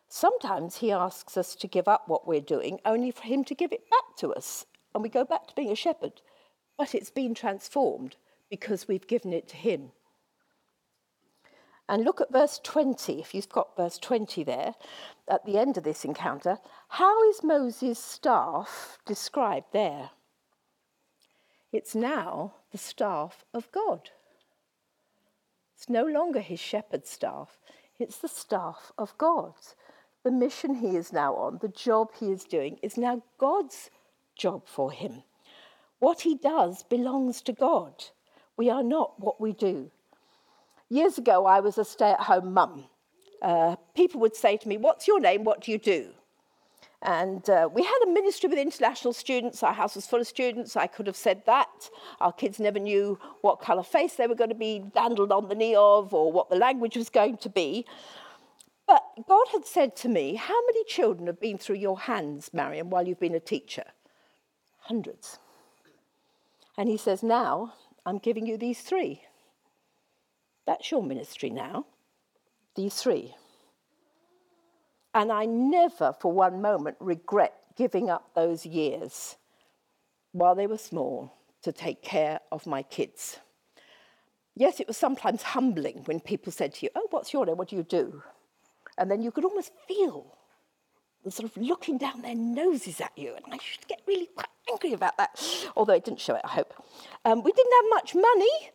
Sometimes 0.08 0.76
He 0.76 0.92
asks 0.92 1.36
us 1.36 1.54
to 1.56 1.66
give 1.66 1.88
up 1.88 2.08
what 2.08 2.26
we're 2.26 2.40
doing 2.40 2.80
only 2.86 3.10
for 3.10 3.22
Him 3.22 3.44
to 3.44 3.54
give 3.54 3.72
it 3.72 3.90
back 3.90 4.16
to 4.18 4.32
us, 4.32 4.64
and 4.94 5.02
we 5.02 5.08
go 5.08 5.24
back 5.24 5.46
to 5.48 5.54
being 5.54 5.70
a 5.70 5.76
shepherd. 5.76 6.22
But 6.78 6.94
it's 6.94 7.10
been 7.10 7.34
transformed 7.34 8.16
because 8.48 8.88
we've 8.88 9.06
given 9.06 9.32
it 9.32 9.48
to 9.48 9.56
Him. 9.56 9.92
And 11.88 12.02
look 12.02 12.20
at 12.22 12.32
verse 12.32 12.60
20, 12.64 13.20
if 13.20 13.34
you've 13.34 13.48
got 13.50 13.76
verse 13.76 13.98
20 13.98 14.42
there, 14.44 14.74
at 15.28 15.44
the 15.44 15.58
end 15.58 15.76
of 15.76 15.84
this 15.84 16.04
encounter. 16.04 16.58
How 16.88 17.28
is 17.28 17.42
Moses' 17.42 17.98
staff 17.98 18.98
described 19.04 19.66
there? 19.72 20.10
It's 21.74 21.96
now 21.96 22.54
the 22.70 22.78
staff 22.78 23.44
of 23.52 23.68
God. 23.72 24.10
It's 25.74 25.88
no 25.88 26.04
longer 26.04 26.38
his 26.38 26.60
shepherd's 26.60 27.10
staff, 27.10 27.58
it's 27.98 28.18
the 28.18 28.28
staff 28.28 28.92
of 28.96 29.18
God. 29.18 29.54
The 30.22 30.30
mission 30.30 30.76
he 30.76 30.96
is 30.96 31.12
now 31.12 31.34
on, 31.34 31.58
the 31.60 31.68
job 31.68 32.12
he 32.20 32.30
is 32.30 32.44
doing, 32.44 32.78
is 32.80 32.96
now 32.96 33.24
God's 33.38 33.90
job 34.36 34.68
for 34.68 34.92
him. 34.92 35.24
What 35.98 36.20
he 36.20 36.36
does 36.36 36.84
belongs 36.84 37.42
to 37.42 37.52
God. 37.52 38.04
We 38.56 38.70
are 38.70 38.84
not 38.84 39.18
what 39.18 39.40
we 39.40 39.52
do. 39.52 39.90
Years 40.88 41.18
ago, 41.18 41.44
I 41.44 41.58
was 41.58 41.76
a 41.76 41.84
stay 41.84 42.12
at 42.12 42.20
home 42.20 42.54
mum. 42.54 42.84
Uh, 43.42 43.74
people 43.96 44.20
would 44.20 44.36
say 44.36 44.56
to 44.58 44.68
me, 44.68 44.76
What's 44.76 45.08
your 45.08 45.18
name? 45.18 45.42
What 45.42 45.60
do 45.62 45.72
you 45.72 45.78
do? 45.78 46.12
And 47.04 47.48
uh, 47.50 47.68
we 47.70 47.82
had 47.82 47.98
a 48.04 48.10
ministry 48.10 48.48
with 48.48 48.58
international 48.58 49.12
students. 49.12 49.62
Our 49.62 49.74
house 49.74 49.94
was 49.94 50.06
full 50.06 50.20
of 50.20 50.26
students. 50.26 50.74
I 50.74 50.86
could 50.86 51.06
have 51.06 51.16
said 51.16 51.42
that. 51.44 51.90
Our 52.18 52.32
kids 52.32 52.58
never 52.58 52.78
knew 52.78 53.18
what 53.42 53.60
colour 53.60 53.82
face 53.82 54.14
they 54.14 54.26
were 54.26 54.34
going 54.34 54.48
to 54.48 54.56
be 54.56 54.82
dandled 54.94 55.30
on 55.30 55.48
the 55.48 55.54
knee 55.54 55.74
of 55.74 56.14
or 56.14 56.32
what 56.32 56.48
the 56.48 56.56
language 56.56 56.96
was 56.96 57.10
going 57.10 57.36
to 57.38 57.50
be. 57.50 57.84
But 58.86 59.02
God 59.28 59.46
had 59.52 59.66
said 59.66 59.96
to 59.96 60.08
me, 60.08 60.36
How 60.36 60.58
many 60.66 60.82
children 60.84 61.26
have 61.26 61.40
been 61.40 61.58
through 61.58 61.76
your 61.76 61.98
hands, 62.00 62.50
Marion, 62.54 62.88
while 62.88 63.06
you've 63.06 63.20
been 63.20 63.34
a 63.34 63.40
teacher? 63.40 63.84
Hundreds. 64.80 65.38
And 66.78 66.88
He 66.88 66.96
says, 66.96 67.22
Now 67.22 67.74
I'm 68.06 68.18
giving 68.18 68.46
you 68.46 68.56
these 68.56 68.80
three. 68.80 69.22
That's 70.66 70.90
your 70.90 71.02
ministry 71.02 71.50
now, 71.50 71.84
these 72.74 72.94
three. 72.94 73.34
And 75.14 75.30
I 75.30 75.44
never 75.44 76.12
for 76.20 76.32
one 76.32 76.60
moment 76.60 76.96
regret 77.00 77.54
giving 77.76 78.10
up 78.10 78.34
those 78.34 78.66
years 78.66 79.36
while 80.32 80.54
they 80.54 80.66
were 80.66 80.78
small 80.78 81.32
to 81.62 81.72
take 81.72 82.02
care 82.02 82.40
of 82.50 82.66
my 82.66 82.82
kids. 82.82 83.38
Yes, 84.56 84.80
it 84.80 84.88
was 84.88 84.96
sometimes 84.96 85.42
humbling 85.42 86.02
when 86.04 86.20
people 86.20 86.52
said 86.52 86.74
to 86.74 86.86
you, 86.86 86.90
Oh, 86.94 87.06
what's 87.10 87.32
your 87.32 87.46
name? 87.46 87.56
What 87.56 87.68
do 87.68 87.76
you 87.76 87.82
do? 87.84 88.22
And 88.98 89.10
then 89.10 89.22
you 89.22 89.30
could 89.30 89.44
almost 89.44 89.72
feel 89.88 90.36
them 91.22 91.30
sort 91.30 91.50
of 91.50 91.56
looking 91.56 91.98
down 91.98 92.22
their 92.22 92.34
noses 92.34 93.00
at 93.00 93.12
you. 93.16 93.34
And 93.34 93.52
I 93.52 93.56
to 93.56 93.86
get 93.88 94.02
really 94.06 94.26
quite 94.26 94.46
angry 94.70 94.92
about 94.92 95.16
that, 95.16 95.40
although 95.76 95.94
it 95.94 96.04
didn't 96.04 96.20
show 96.20 96.34
it, 96.34 96.42
I 96.44 96.48
hope. 96.48 96.74
Um, 97.24 97.42
we 97.42 97.52
didn't 97.52 97.72
have 97.72 97.90
much 97.90 98.14
money. 98.14 98.70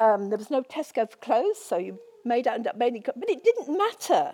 Um, 0.00 0.28
there 0.28 0.38
was 0.38 0.50
no 0.50 0.62
Tesco 0.62 1.10
for 1.10 1.16
clothes, 1.18 1.58
so 1.58 1.76
you 1.78 1.98
made 2.24 2.46
out 2.48 2.56
and 2.56 2.66
up 2.66 2.76
mainly, 2.76 3.02
but 3.04 3.30
it 3.30 3.44
didn't 3.44 3.76
matter. 3.76 4.32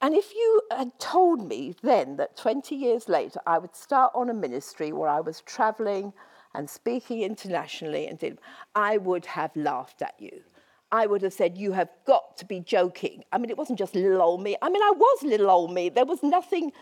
And 0.00 0.14
if 0.14 0.32
you 0.34 0.62
had 0.70 0.98
told 0.98 1.46
me 1.46 1.74
then 1.82 2.16
that 2.16 2.36
20 2.36 2.74
years 2.74 3.08
later 3.08 3.40
I 3.46 3.58
would 3.58 3.74
start 3.74 4.12
on 4.14 4.30
a 4.30 4.34
ministry 4.34 4.92
where 4.92 5.08
I 5.08 5.20
was 5.20 5.40
traveling 5.40 6.12
and 6.54 6.68
speaking 6.68 7.22
internationally, 7.22 8.06
and 8.06 8.18
did, 8.18 8.38
I 8.74 8.96
would 8.96 9.26
have 9.26 9.54
laughed 9.54 10.02
at 10.02 10.14
you. 10.18 10.42
I 10.90 11.06
would 11.06 11.22
have 11.22 11.32
said, 11.32 11.58
You 11.58 11.72
have 11.72 11.90
got 12.06 12.36
to 12.38 12.44
be 12.44 12.60
joking. 12.60 13.24
I 13.30 13.38
mean, 13.38 13.50
it 13.50 13.58
wasn't 13.58 13.78
just 13.78 13.94
little 13.94 14.22
old 14.22 14.42
me. 14.42 14.56
I 14.62 14.70
mean, 14.70 14.82
I 14.82 14.92
was 14.96 15.22
little 15.22 15.50
old 15.50 15.72
me. 15.72 15.88
There 15.88 16.06
was 16.06 16.22
nothing, 16.22 16.72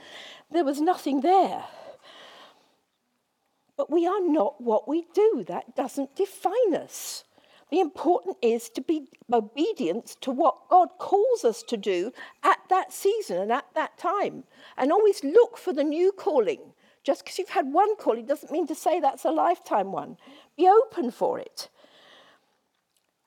there 0.50 0.64
was 0.64 0.80
nothing 0.80 1.20
there. 1.20 1.64
But 3.76 3.90
we 3.90 4.06
are 4.06 4.20
not 4.20 4.60
what 4.60 4.88
we 4.88 5.06
do. 5.12 5.44
That 5.48 5.76
doesn't 5.76 6.16
define 6.16 6.74
us. 6.74 7.24
The 7.70 7.80
important 7.80 8.36
is 8.42 8.68
to 8.70 8.80
be 8.80 9.08
obedient 9.32 10.16
to 10.20 10.30
what 10.30 10.68
God 10.68 10.88
calls 10.98 11.44
us 11.44 11.62
to 11.64 11.76
do 11.76 12.12
at 12.42 12.58
that 12.70 12.92
season 12.92 13.38
and 13.38 13.52
at 13.52 13.66
that 13.74 13.98
time. 13.98 14.44
And 14.76 14.92
always 14.92 15.24
look 15.24 15.58
for 15.58 15.72
the 15.72 15.84
new 15.84 16.12
calling. 16.12 16.60
Just 17.02 17.24
because 17.24 17.38
you've 17.38 17.48
had 17.50 17.72
one 17.72 17.96
calling 17.96 18.26
doesn't 18.26 18.52
mean 18.52 18.66
to 18.68 18.74
say 18.74 19.00
that's 19.00 19.24
a 19.24 19.30
lifetime 19.30 19.92
one. 19.92 20.16
Be 20.56 20.68
open 20.68 21.10
for 21.10 21.38
it. 21.38 21.68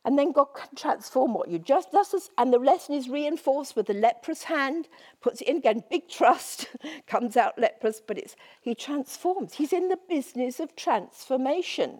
And 0.05 0.17
then 0.17 0.31
God 0.31 0.47
can 0.55 0.75
transform 0.75 1.33
what 1.33 1.49
you 1.49 1.59
just 1.59 1.91
does. 1.91 2.29
And 2.37 2.53
the 2.53 2.57
lesson 2.57 2.95
is 2.95 3.09
reinforced 3.09 3.75
with 3.75 3.87
the 3.87 3.93
leprous 3.93 4.43
hand, 4.43 4.87
puts 5.21 5.41
it 5.41 5.49
in 5.49 5.57
again, 5.57 5.83
big 5.89 6.07
trust, 6.07 6.67
comes 7.07 7.35
out 7.35 7.59
leprous, 7.59 8.01
but 8.05 8.17
it's 8.17 8.35
he 8.61 8.73
transforms. 8.73 9.55
He's 9.55 9.73
in 9.73 9.89
the 9.89 9.99
business 10.07 10.61
of 10.61 10.75
transformation. 10.75 11.99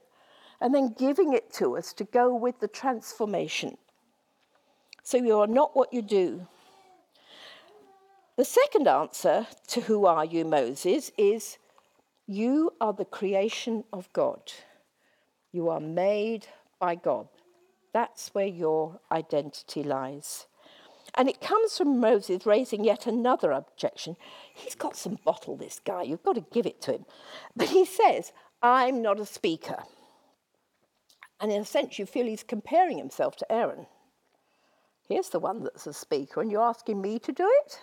And 0.62 0.74
then 0.74 0.96
giving 0.98 1.34
it 1.34 1.54
to 1.54 1.78
us 1.78 1.94
to 1.94 2.04
go 2.04 2.36
with 2.36 2.60
the 2.60 2.68
transformation. 2.68 3.78
So 5.04 5.18
you 5.18 5.40
are 5.40 5.48
not 5.48 5.76
what 5.76 5.94
you 5.94 6.02
do. 6.02 6.48
The 8.36 8.46
second 8.46 8.88
answer 8.88 9.48
to 9.68 9.82
who 9.82 10.06
are 10.06 10.26
you, 10.26 10.46
Moses, 10.46 11.12
is 11.18 11.58
you 12.28 12.72
are 12.80 12.94
the 12.94 13.06
creation 13.06 13.84
of 13.92 14.12
God. 14.14 14.52
You 15.52 15.70
are 15.70 15.80
made 15.80 16.48
by 16.80 16.96
God. 16.96 17.28
That's 17.94 18.30
where 18.36 18.46
your 18.46 19.00
identity 19.12 19.84
lies. 19.84 20.46
And 21.16 21.28
it 21.28 21.42
comes 21.42 21.78
from 21.78 22.00
Moses 22.00 22.46
raising 22.46 22.84
yet 22.84 23.08
another 23.08 23.52
objection. 23.52 24.16
He's 24.54 24.76
got 24.76 24.96
some 24.96 25.18
bottle, 25.26 25.58
this 25.58 25.82
guy. 25.84 26.04
You've 26.04 26.24
got 26.24 26.36
to 26.36 26.46
give 26.52 26.66
it 26.66 26.82
to 26.84 26.94
him. 26.94 27.06
But 27.56 27.70
he 27.70 27.84
says, 27.84 28.32
I'm 28.62 29.02
not 29.02 29.20
a 29.20 29.26
speaker. 29.26 29.84
And 31.40 31.52
in 31.52 31.62
a 31.62 31.66
sense, 31.66 31.98
you 31.98 32.06
feel 32.06 32.26
he's 32.26 32.44
comparing 32.44 32.98
himself 32.98 33.36
to 33.38 33.52
Aaron. 33.52 33.88
Here's 35.08 35.30
the 35.30 35.40
one 35.40 35.64
that's 35.64 35.88
a 35.88 35.94
speaker, 35.94 36.42
and 36.42 36.52
you're 36.52 36.62
asking 36.62 37.02
me 37.02 37.18
to 37.20 37.32
do 37.32 37.50
it? 37.66 37.80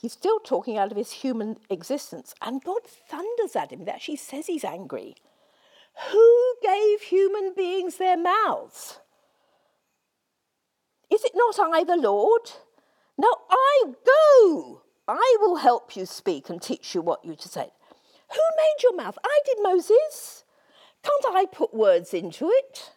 He's 0.00 0.12
still 0.12 0.38
talking 0.38 0.78
out 0.78 0.90
of 0.90 0.96
his 0.96 1.10
human 1.10 1.58
existence, 1.70 2.34
and 2.40 2.62
God 2.62 2.82
thunders 2.84 3.56
at 3.56 3.72
him. 3.72 3.80
He 3.80 3.88
actually 3.88 4.16
says 4.16 4.46
he's 4.46 4.64
angry. 4.64 5.16
Who 6.12 6.54
gave 6.62 7.02
human 7.02 7.52
beings 7.56 7.96
their 7.96 8.16
mouths? 8.16 9.00
Is 11.10 11.24
it 11.24 11.32
not 11.34 11.58
I, 11.58 11.84
the 11.84 11.96
Lord? 11.96 12.52
No, 13.16 13.28
I 13.50 13.82
go. 14.04 14.82
I 15.08 15.36
will 15.40 15.56
help 15.56 15.96
you 15.96 16.06
speak 16.06 16.48
and 16.48 16.60
teach 16.60 16.94
you 16.94 17.02
what 17.02 17.24
you 17.24 17.34
to 17.34 17.48
say. 17.48 17.70
Who 18.30 18.40
made 18.56 18.82
your 18.82 18.94
mouth? 18.94 19.18
I 19.24 19.40
did, 19.46 19.58
Moses. 19.62 20.44
Can't 21.02 21.36
I 21.36 21.46
put 21.46 21.74
words 21.74 22.12
into 22.12 22.48
it? 22.50 22.92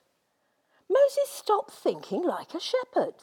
Moses, 0.90 1.30
stop 1.30 1.72
thinking 1.72 2.24
like 2.24 2.54
a 2.54 2.60
shepherd. 2.60 3.16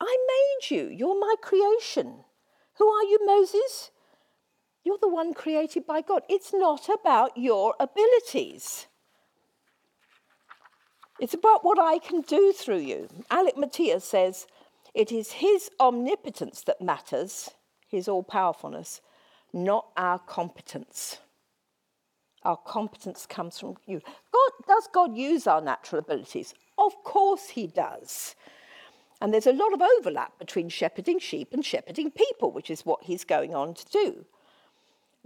I 0.00 0.16
made 0.26 0.70
you. 0.74 0.88
You're 0.88 1.18
my 1.18 1.34
creation. 1.40 2.24
Who 2.78 2.88
are 2.88 3.04
you, 3.04 3.18
Moses? 3.24 3.90
You're 4.84 4.98
the 5.00 5.08
one 5.08 5.34
created 5.34 5.86
by 5.86 6.00
God. 6.00 6.22
It's 6.28 6.52
not 6.52 6.88
about 6.88 7.36
your 7.36 7.74
abilities. 7.78 8.86
It's 11.20 11.34
about 11.34 11.64
what 11.64 11.78
I 11.78 11.98
can 11.98 12.22
do 12.22 12.52
through 12.52 12.80
you. 12.80 13.08
Alec 13.30 13.56
Motyer 13.56 14.00
says, 14.00 14.46
It 14.92 15.12
is 15.12 15.32
his 15.32 15.70
omnipotence 15.78 16.62
that 16.62 16.80
matters, 16.80 17.50
his 17.86 18.08
all 18.08 18.24
powerfulness, 18.24 19.00
not 19.52 19.86
our 19.96 20.18
competence. 20.18 21.18
Our 22.44 22.56
competence 22.56 23.26
comes 23.26 23.58
from 23.58 23.76
you. 23.86 24.00
God, 24.32 24.66
does 24.66 24.88
God 24.92 25.16
use 25.16 25.46
our 25.46 25.60
natural 25.60 26.00
abilities? 26.00 26.54
Of 26.78 26.92
course 27.04 27.50
he 27.50 27.66
does. 27.66 28.34
And 29.20 29.32
there's 29.32 29.46
a 29.46 29.52
lot 29.52 29.72
of 29.72 29.80
overlap 29.80 30.38
between 30.38 30.68
shepherding 30.68 31.20
sheep 31.20 31.52
and 31.52 31.64
shepherding 31.64 32.10
people, 32.10 32.50
which 32.50 32.70
is 32.70 32.84
what 32.84 33.04
he's 33.04 33.24
going 33.24 33.54
on 33.54 33.74
to 33.74 33.84
do. 33.86 34.24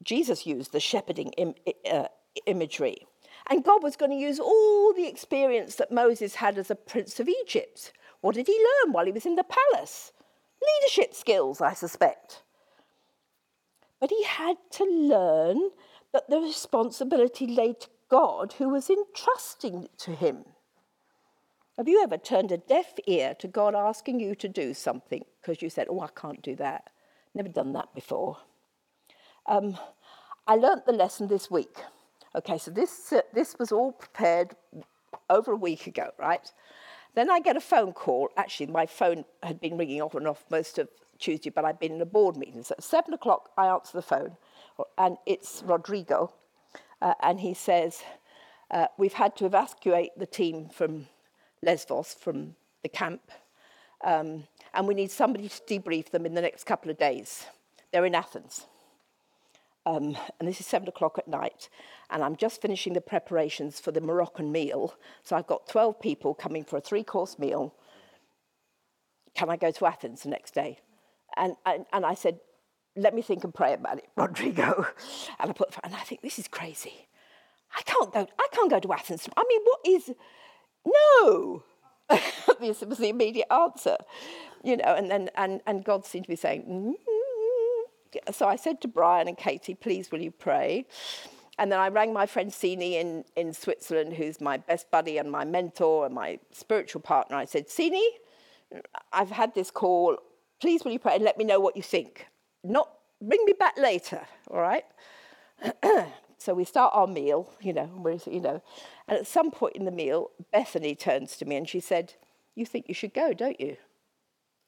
Jesus 0.03 0.47
used 0.47 0.73
the 0.73 0.81
shepherding 0.81 1.33
Im- 1.39 1.55
uh, 1.91 2.09
imagery. 2.45 3.07
And 3.49 3.65
God 3.65 3.83
was 3.83 3.97
going 3.97 4.11
to 4.11 4.17
use 4.17 4.39
all 4.39 4.93
the 4.93 5.07
experience 5.07 5.77
that 5.77 5.91
Moses 5.91 6.35
had 6.35 6.59
as 6.59 6.71
a 6.71 6.75
prince 6.75 7.19
of 7.21 7.29
Egypt. 7.29 7.93
What 8.21 8.35
did 8.35 8.47
he 8.49 8.59
learn 8.85 8.93
while 8.93 9.07
he 9.07 9.13
was 9.13 9.25
in 9.25 9.37
the 9.37 9.45
palace? 9.45 10.13
Leadership 10.83 11.15
skills, 11.15 11.61
I 11.61 11.73
suspect. 11.73 12.43
But 14.01 14.11
he 14.11 14.25
had 14.25 14.57
to 14.73 14.85
learn 14.85 15.71
that 16.17 16.31
the 16.31 16.41
responsibility 16.41 17.47
lay 17.47 17.75
to 17.75 17.89
God 18.09 18.55
who 18.55 18.71
was 18.71 18.89
entrusting 18.89 19.83
it 19.83 19.99
to 19.99 20.13
him. 20.13 20.47
Have 21.77 21.89
you 21.89 22.03
ever 22.03 22.17
turned 22.17 22.51
a 22.51 22.57
deaf 22.57 22.95
ear 23.07 23.35
to 23.39 23.47
God 23.47 23.75
asking 23.75 24.21
you 24.21 24.35
to 24.37 24.49
do 24.49 24.73
something 24.73 25.27
because 25.43 25.61
you 25.61 25.69
said, 25.69 25.89
Oh, 25.91 26.01
I 26.01 26.09
can't 26.19 26.41
do 26.41 26.57
that? 26.57 26.89
Never 27.35 27.51
done 27.51 27.75
that 27.75 27.95
before. 27.95 28.39
Um, 29.45 29.77
I 30.47 30.55
learnt 30.55 30.87
the 30.87 30.93
lesson 30.93 31.29
this 31.29 31.51
week. 31.51 31.77
Okay, 32.35 32.57
so 32.57 32.71
this, 32.71 33.13
uh, 33.13 33.21
this 33.35 33.59
was 33.59 33.71
all 33.71 33.93
prepared 33.93 34.57
over 35.29 35.53
a 35.53 35.57
week 35.57 35.87
ago, 35.87 36.13
right? 36.19 36.51
Then 37.15 37.31
I 37.31 37.41
get 37.41 37.59
a 37.59 37.61
phone 37.61 37.93
call. 37.93 38.31
Actually, 38.39 38.69
my 38.69 38.87
phone 38.87 39.27
had 39.43 39.61
been 39.61 39.77
ringing 39.77 40.01
off 40.01 40.15
and 40.15 40.27
off 40.27 40.47
most 40.51 40.79
of 40.79 40.89
Tuesday, 41.19 41.51
but 41.51 41.67
I'd 41.67 41.79
been 41.79 41.93
in 41.93 42.01
a 42.01 42.07
board 42.07 42.39
meeting. 42.39 42.63
So 42.63 42.75
at 42.79 42.85
seven 42.85 43.13
o'clock, 43.13 43.51
I 43.59 43.67
answer 43.67 43.99
the 43.99 44.03
phone, 44.03 44.39
and 44.99 45.17
it's 45.27 45.63
Rodrigo. 45.65 46.33
Uh, 47.01 47.15
and 47.23 47.41
he 47.41 47.55
says, 47.55 48.03
uh, 48.71 48.87
We've 48.99 49.13
had 49.13 49.37
to 49.37 49.47
evacuate 49.47 50.19
the 50.19 50.27
team 50.27 50.69
from 50.69 51.07
Lesvos, 51.63 52.15
from 52.15 52.57
the 52.83 52.89
camp, 52.89 53.23
um, 54.05 54.45
and 54.75 54.87
we 54.87 54.95
need 54.95 55.11
somebody 55.11 55.49
to 55.49 55.63
debrief 55.63 56.11
them 56.11 56.27
in 56.27 56.35
the 56.35 56.43
next 56.43 56.65
couple 56.65 56.91
of 56.91 56.99
days. 56.99 57.47
They're 57.93 58.05
in 58.05 58.15
Athens. 58.15 58.67
Um, 59.87 60.17
and 60.41 60.49
this 60.49 60.59
is 60.59 60.67
seven 60.67 60.89
o'clock 60.89 61.17
at 61.17 61.29
night, 61.29 61.69
and 62.11 62.23
I'm 62.23 62.35
just 62.35 62.61
finishing 62.61 62.93
the 62.93 63.01
preparations 63.01 63.79
for 63.79 63.93
the 63.93 64.01
Moroccan 64.01 64.51
meal. 64.51 64.95
So 65.23 65.37
I've 65.37 65.47
got 65.47 65.69
12 65.69 66.01
people 66.01 66.35
coming 66.35 66.65
for 66.65 66.77
a 66.77 66.81
three 66.81 67.05
course 67.05 67.39
meal. 67.39 67.73
Can 69.35 69.49
I 69.49 69.57
go 69.57 69.71
to 69.71 69.87
Athens 69.87 70.25
the 70.25 70.31
next 70.31 70.55
day? 70.55 70.81
And, 71.37 71.55
and, 71.65 71.87
and 71.93 72.05
I 72.05 72.15
said, 72.15 72.41
let 72.97 73.15
me 73.15 73.23
think 73.23 73.45
and 73.45 73.55
pray 73.55 73.75
about 73.75 73.99
it, 73.99 74.09
Rodrigo. 74.17 74.87
And 75.39 75.51
I 75.51 75.53
put, 75.53 75.77
and 75.85 75.95
I 75.95 76.01
think 76.01 76.23
this 76.23 76.39
is 76.39 76.49
crazy. 76.49 77.09
I 77.77 77.83
can't 77.83 78.13
go. 78.13 78.27
I 78.39 78.47
can't 78.53 78.71
go 78.71 78.81
to 78.81 78.93
Athens. 78.93 79.29
I 79.37 79.45
mean, 79.49 79.61
what 79.65 79.81
is? 79.87 80.11
No. 80.87 81.63
this 82.61 82.81
was 82.83 82.99
the 82.99 83.09
immediate 83.09 83.53
answer, 83.53 83.97
you 84.63 84.77
know. 84.77 84.95
And 84.95 85.11
then 85.11 85.31
and 85.37 85.61
and 85.67 85.85
God 85.85 86.05
seemed 86.05 86.25
to 86.25 86.29
be 86.29 86.37
saying, 86.37 86.63
mm-hmm 86.63 87.13
so 88.33 88.47
I 88.47 88.57
said 88.57 88.81
to 88.83 88.89
Brian 88.89 89.29
and 89.29 89.37
Katie, 89.37 89.75
please 89.75 90.11
will 90.11 90.21
you 90.21 90.31
pray? 90.31 90.87
And 91.59 91.73
then 91.73 91.79
I 91.79 91.89
rang 91.89 92.13
my 92.13 92.27
friend 92.27 92.51
Sini 92.51 92.93
in, 92.93 93.25
in 93.35 93.53
Switzerland, 93.53 94.15
who's 94.15 94.41
my 94.41 94.59
best 94.59 94.91
buddy 94.91 95.19
and 95.19 95.31
my 95.31 95.45
mentor 95.45 96.05
and 96.05 96.15
my 96.15 96.39
spiritual 96.53 97.01
partner. 97.01 97.37
I 97.37 97.47
said, 97.47 97.69
Sini, 97.69 98.05
I've 99.13 99.31
had 99.31 99.55
this 99.55 99.71
call. 99.71 100.19
Please 100.61 100.85
will 100.85 100.93
you 100.93 100.99
pray 100.99 101.15
and 101.15 101.25
let 101.25 101.39
me 101.39 101.45
know 101.45 101.61
what 101.61 101.77
you 101.77 101.83
think? 101.83 102.27
Not 102.71 102.91
bring 103.21 103.45
me 103.45 103.53
back 103.59 103.77
later, 103.79 104.21
all 104.51 104.61
right? 104.61 104.85
so 106.39 106.55
we 106.55 106.65
start 106.65 106.93
our 106.95 107.07
meal, 107.07 107.51
you 107.61 107.73
know, 107.73 108.19
you 108.27 108.41
know, 108.41 108.63
and 109.09 109.19
at 109.19 109.27
some 109.27 109.51
point 109.51 109.77
in 109.77 109.85
the 109.85 109.91
meal, 109.91 110.31
Bethany 110.53 110.95
turns 110.95 111.37
to 111.39 111.45
me 111.45 111.57
and 111.57 111.69
she 111.69 111.81
said, 111.81 112.15
"You 112.55 112.67
think 112.67 112.87
you 112.89 112.95
should 112.95 113.15
go, 113.15 113.33
don't 113.33 113.61
you?" 113.61 113.77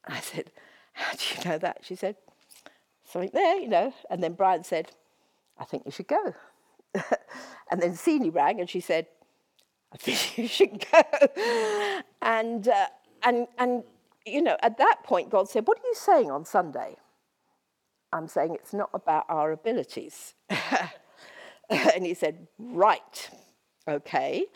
I 0.06 0.20
said, 0.20 0.50
"How 0.92 1.12
do 1.12 1.18
you 1.34 1.50
know 1.50 1.58
that?" 1.58 1.80
She 1.82 1.94
said, 1.94 2.16
something 3.08 3.30
there, 3.32 3.56
you 3.58 3.68
know. 3.68 3.92
And 4.11 4.22
then 4.22 4.34
Brian 4.34 4.64
said, 4.64 4.92
I 5.58 5.64
think 5.64 5.84
you 5.87 5.90
should 5.90 6.08
go. 6.08 6.34
and 7.70 7.82
then 7.82 7.92
Sini 7.92 8.34
rang 8.34 8.61
and 8.61 8.68
she 8.68 8.80
said, 8.80 9.06
I 9.92 9.96
think 9.96 10.38
you 10.38 10.46
should 10.46 10.84
go. 10.92 11.02
and, 12.22 12.68
uh, 12.68 12.87
and, 13.22 13.46
and, 13.58 13.82
you 14.26 14.42
know, 14.42 14.56
at 14.62 14.78
that 14.78 14.98
point, 15.04 15.30
God 15.30 15.48
said, 15.48 15.66
What 15.66 15.78
are 15.78 15.87
you 15.87 15.94
saying 15.94 16.30
on 16.30 16.44
Sunday? 16.44 16.96
I'm 18.12 18.28
saying 18.28 18.54
it's 18.54 18.72
not 18.72 18.90
about 18.94 19.26
our 19.28 19.52
abilities. 19.52 20.34
and 21.70 22.06
he 22.06 22.14
said, 22.14 22.48
Right, 22.58 23.30
okay. 23.86 24.46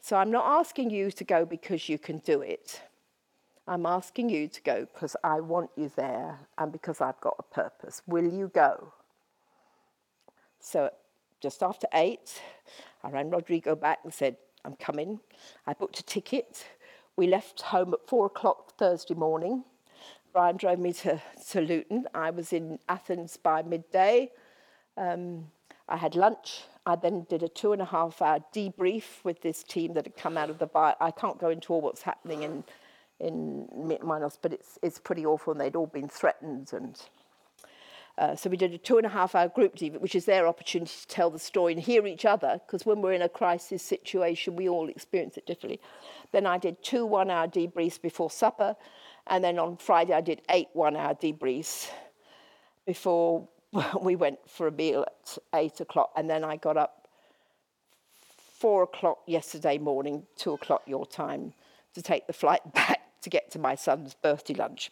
So 0.00 0.16
I'm 0.16 0.30
not 0.30 0.46
asking 0.60 0.90
you 0.90 1.10
to 1.10 1.24
go 1.24 1.44
because 1.44 1.88
you 1.88 1.98
can 1.98 2.18
do 2.18 2.40
it. 2.40 2.82
I'm 3.68 3.86
asking 3.86 4.30
you 4.30 4.48
to 4.48 4.62
go 4.62 4.86
because 4.92 5.14
I 5.22 5.40
want 5.40 5.70
you 5.76 5.90
there 5.94 6.40
and 6.58 6.72
because 6.72 7.00
I've 7.00 7.20
got 7.20 7.36
a 7.38 7.42
purpose. 7.42 8.02
Will 8.06 8.24
you 8.24 8.50
go? 8.52 8.92
So 10.58 10.90
just 11.40 11.62
after 11.62 11.86
eight, 11.94 12.40
I 13.04 13.10
ran 13.10 13.30
Rodrigo 13.30 13.76
back 13.76 14.00
and 14.04 14.12
said, 14.12 14.36
I'm 14.64 14.76
coming. 14.76 15.20
I 15.66 15.74
booked 15.74 16.00
a 16.00 16.02
ticket. 16.02 16.66
We 17.16 17.26
left 17.26 17.60
home 17.62 17.94
at 17.94 18.06
four 18.08 18.26
o'clock 18.26 18.76
Thursday 18.76 19.14
morning. 19.14 19.64
Brian 20.32 20.56
drove 20.56 20.78
me 20.78 20.92
to, 20.92 21.20
to 21.50 21.60
Luton. 21.60 22.06
I 22.14 22.30
was 22.30 22.52
in 22.52 22.78
Athens 22.88 23.36
by 23.36 23.62
midday. 23.62 24.30
Um, 24.96 25.46
I 25.88 25.96
had 25.96 26.14
lunch. 26.14 26.62
I 26.86 26.96
then 26.96 27.26
did 27.28 27.42
a 27.42 27.48
two 27.48 27.72
and 27.72 27.82
a 27.82 27.86
half 27.86 28.22
hour 28.22 28.38
debrief 28.54 29.24
with 29.24 29.42
this 29.42 29.62
team 29.62 29.94
that 29.94 30.04
had 30.04 30.16
come 30.16 30.38
out 30.38 30.50
of 30.50 30.58
the 30.58 30.66
bar. 30.66 30.96
I 31.00 31.10
can't 31.10 31.38
go 31.38 31.50
into 31.50 31.72
all 31.72 31.80
what's 31.80 32.02
happening 32.02 32.44
in, 32.44 32.64
in 33.18 33.68
Minos, 33.74 34.38
but 34.40 34.52
it's, 34.52 34.78
it's 34.82 34.98
pretty 34.98 35.26
awful 35.26 35.52
and 35.52 35.60
they'd 35.60 35.76
all 35.76 35.86
been 35.86 36.08
threatened 36.08 36.72
and 36.72 37.00
uh, 38.18 38.36
so 38.36 38.50
we 38.50 38.56
did 38.56 38.74
a 38.74 38.78
two 38.78 38.98
and 38.98 39.06
a 39.06 39.08
half 39.08 39.34
hour 39.34 39.48
group 39.48 39.76
debrief, 39.76 40.00
which 40.00 40.14
is 40.14 40.26
their 40.26 40.46
opportunity 40.46 40.92
to 41.00 41.08
tell 41.08 41.30
the 41.30 41.38
story 41.38 41.72
and 41.72 41.80
hear 41.80 42.06
each 42.06 42.26
other, 42.26 42.60
because 42.66 42.84
when 42.84 43.00
we're 43.00 43.14
in 43.14 43.22
a 43.22 43.28
crisis 43.28 43.82
situation, 43.82 44.54
we 44.56 44.68
all 44.68 44.90
experience 44.90 45.38
it 45.38 45.46
differently. 45.46 45.80
Then 46.30 46.44
I 46.44 46.58
did 46.58 46.82
two 46.82 47.06
one 47.06 47.30
hour 47.30 47.48
debriefs 47.48 48.00
before 48.00 48.30
supper, 48.30 48.76
and 49.30 49.42
then 49.42 49.58
on 49.58 49.76
Friday 49.76 50.12
I 50.12 50.20
did 50.20 50.42
eight 50.50 50.68
one 50.72 50.96
hour 50.96 51.14
debriefs 51.14 51.88
before 52.84 53.48
we 54.02 54.16
went 54.16 54.38
for 54.48 54.66
a 54.66 54.72
meal 54.72 55.06
at 55.06 55.38
eight 55.54 55.80
o'clock, 55.80 56.10
and 56.16 56.28
then 56.28 56.44
I 56.44 56.56
got 56.56 56.76
up 56.76 57.08
four 58.58 58.82
o'clock 58.82 59.20
yesterday 59.26 59.78
morning, 59.78 60.24
two 60.36 60.52
o'clock 60.52 60.82
your 60.86 61.06
time, 61.06 61.54
to 61.94 62.02
take 62.02 62.26
the 62.26 62.32
flight 62.32 62.60
back 62.74 63.00
to 63.22 63.30
get 63.30 63.50
to 63.52 63.58
my 63.58 63.74
son's 63.74 64.14
birthday 64.14 64.54
lunch. 64.54 64.90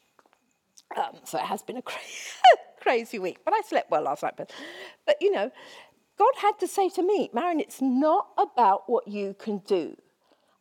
Um, 0.97 1.17
so 1.25 1.39
it 1.39 1.45
has 1.45 1.63
been 1.63 1.77
a 1.77 1.83
crazy, 1.83 2.31
crazy 2.81 3.19
week, 3.19 3.39
but 3.45 3.53
I 3.53 3.61
slept 3.67 3.91
well 3.91 4.03
last 4.03 4.23
night. 4.23 4.35
But, 4.37 4.53
but 5.07 5.17
you 5.21 5.31
know, 5.31 5.51
God 6.19 6.33
had 6.41 6.59
to 6.61 6.67
say 6.67 6.89
to 6.91 7.03
me, 7.03 7.31
Marion, 7.33 7.61
it's 7.61 7.83
not 7.83 8.29
about 8.39 8.85
what 8.87 9.07
you 9.07 9.35
can 9.39 9.59
do. 9.59 9.97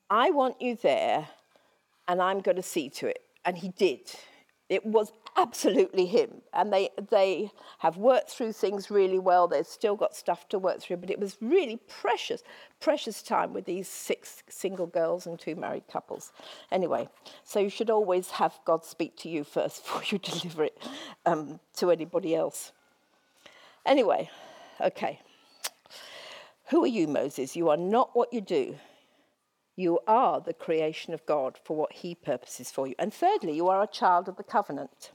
I 0.09 0.31
want 0.31 0.61
you 0.61 0.75
there, 0.75 1.27
and 2.07 2.21
I'm 2.21 2.41
going 2.41 2.57
to 2.57 2.63
see 2.63 2.89
to 2.89 3.07
it. 3.07 3.26
And 3.47 3.57
He 3.57 3.69
did. 3.69 4.11
It 4.69 4.85
was 4.85 5.11
absolutely 5.37 6.05
him. 6.07 6.41
And 6.53 6.73
they, 6.73 6.89
they 7.09 7.51
have 7.79 7.95
worked 7.95 8.31
through 8.31 8.51
things 8.51 8.91
really 8.91 9.19
well. 9.19 9.47
They've 9.47 9.65
still 9.65 9.95
got 9.95 10.13
stuff 10.15 10.49
to 10.49 10.59
work 10.59 10.81
through, 10.81 10.97
but 10.97 11.09
it 11.09 11.19
was 11.19 11.37
really 11.39 11.77
precious, 11.87 12.43
precious 12.81 13.23
time 13.23 13.53
with 13.53 13.65
these 13.65 13.87
six 13.87 14.43
single 14.49 14.87
girls 14.87 15.25
and 15.25 15.39
two 15.39 15.55
married 15.55 15.87
couples. 15.89 16.33
Anyway, 16.71 17.07
so 17.45 17.59
you 17.59 17.69
should 17.69 17.89
always 17.89 18.31
have 18.31 18.59
God 18.65 18.83
speak 18.83 19.15
to 19.17 19.29
you 19.29 19.45
first 19.45 19.83
before 19.85 20.03
you 20.07 20.17
deliver 20.17 20.65
it 20.65 20.77
um, 21.25 21.59
to 21.77 21.91
anybody 21.91 22.35
else. 22.35 22.73
Anyway, 23.85 24.29
okay. 24.81 25.21
Who 26.71 26.83
are 26.83 26.87
you, 26.87 27.07
Moses? 27.07 27.55
You 27.55 27.69
are 27.69 27.77
not 27.77 28.13
what 28.13 28.33
you 28.33 28.41
do. 28.41 28.75
You 29.77 29.99
are 30.07 30.41
the 30.41 30.53
creation 30.53 31.13
of 31.13 31.25
God 31.25 31.59
for 31.63 31.77
what 31.77 31.93
he 31.93 32.15
purposes 32.15 32.71
for 32.71 32.87
you. 32.87 32.95
And 32.99 33.13
thirdly, 33.13 33.55
you 33.55 33.69
are 33.69 33.81
a 33.81 33.87
child 33.87 34.27
of 34.27 34.35
the 34.35 34.43
covenant. 34.43 35.11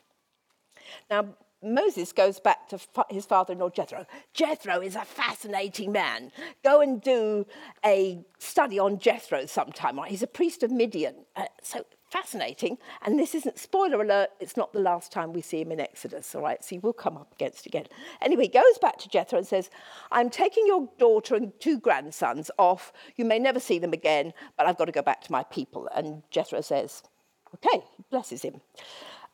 Now, 1.11 1.35
Moses 1.63 2.13
goes 2.13 2.41
back 2.41 2.69
to 2.69 2.79
his 3.11 3.27
father 3.27 3.53
in 3.53 3.59
law 3.59 3.71
Jethro. 3.71 4.07
Jethro 4.35 4.81
is 4.81 4.97
a 4.97 5.05
fascinating 5.05 5.93
man. 5.93 6.33
Go 6.65 6.81
and 6.81 7.03
do 7.03 7.47
a 7.85 8.25
study 8.39 8.79
on 8.79 8.99
Jethro 8.99 9.47
sometime. 9.47 9.99
He's 10.07 10.23
a 10.23 10.29
priest 10.29 10.63
of 10.63 10.71
Midian. 10.71 11.15
Uh, 11.37 11.45
so 11.63 11.85
fascinating. 12.13 12.77
And 13.01 13.19
this 13.19 13.35
isn't, 13.35 13.59
spoiler 13.59 14.03
alert, 14.03 14.31
it's 14.39 14.57
not 14.57 14.73
the 14.75 14.81
last 14.81 15.11
time 15.11 15.33
we 15.33 15.41
see 15.41 15.63
him 15.63 15.73
in 15.73 15.81
Exodus. 15.81 16.35
All 16.35 16.43
right, 16.43 16.63
so 16.63 16.77
he 16.77 16.79
will 16.79 16.93
come 16.93 17.17
up 17.17 17.33
against 17.33 17.65
again. 17.65 17.87
Anyway, 18.21 18.45
he 18.45 18.49
goes 18.49 18.79
back 18.81 18.99
to 18.99 19.09
Jethro 19.09 19.39
and 19.39 19.47
says, 19.47 19.71
I'm 20.11 20.29
taking 20.29 20.67
your 20.67 20.89
daughter 20.99 21.35
and 21.35 21.53
two 21.59 21.79
grandsons 21.79 22.51
off. 22.59 22.93
You 23.17 23.25
may 23.25 23.39
never 23.39 23.59
see 23.59 23.79
them 23.79 23.95
again, 23.95 24.35
but 24.59 24.67
I've 24.67 24.77
got 24.77 24.85
to 24.85 24.93
go 24.93 25.03
back 25.03 25.23
to 25.23 25.33
my 25.33 25.43
people. 25.45 25.89
And 25.95 26.23
Jethro 26.31 26.61
says, 26.61 27.03
Okay, 27.55 27.83
blesses 28.11 28.43
him. 28.43 28.61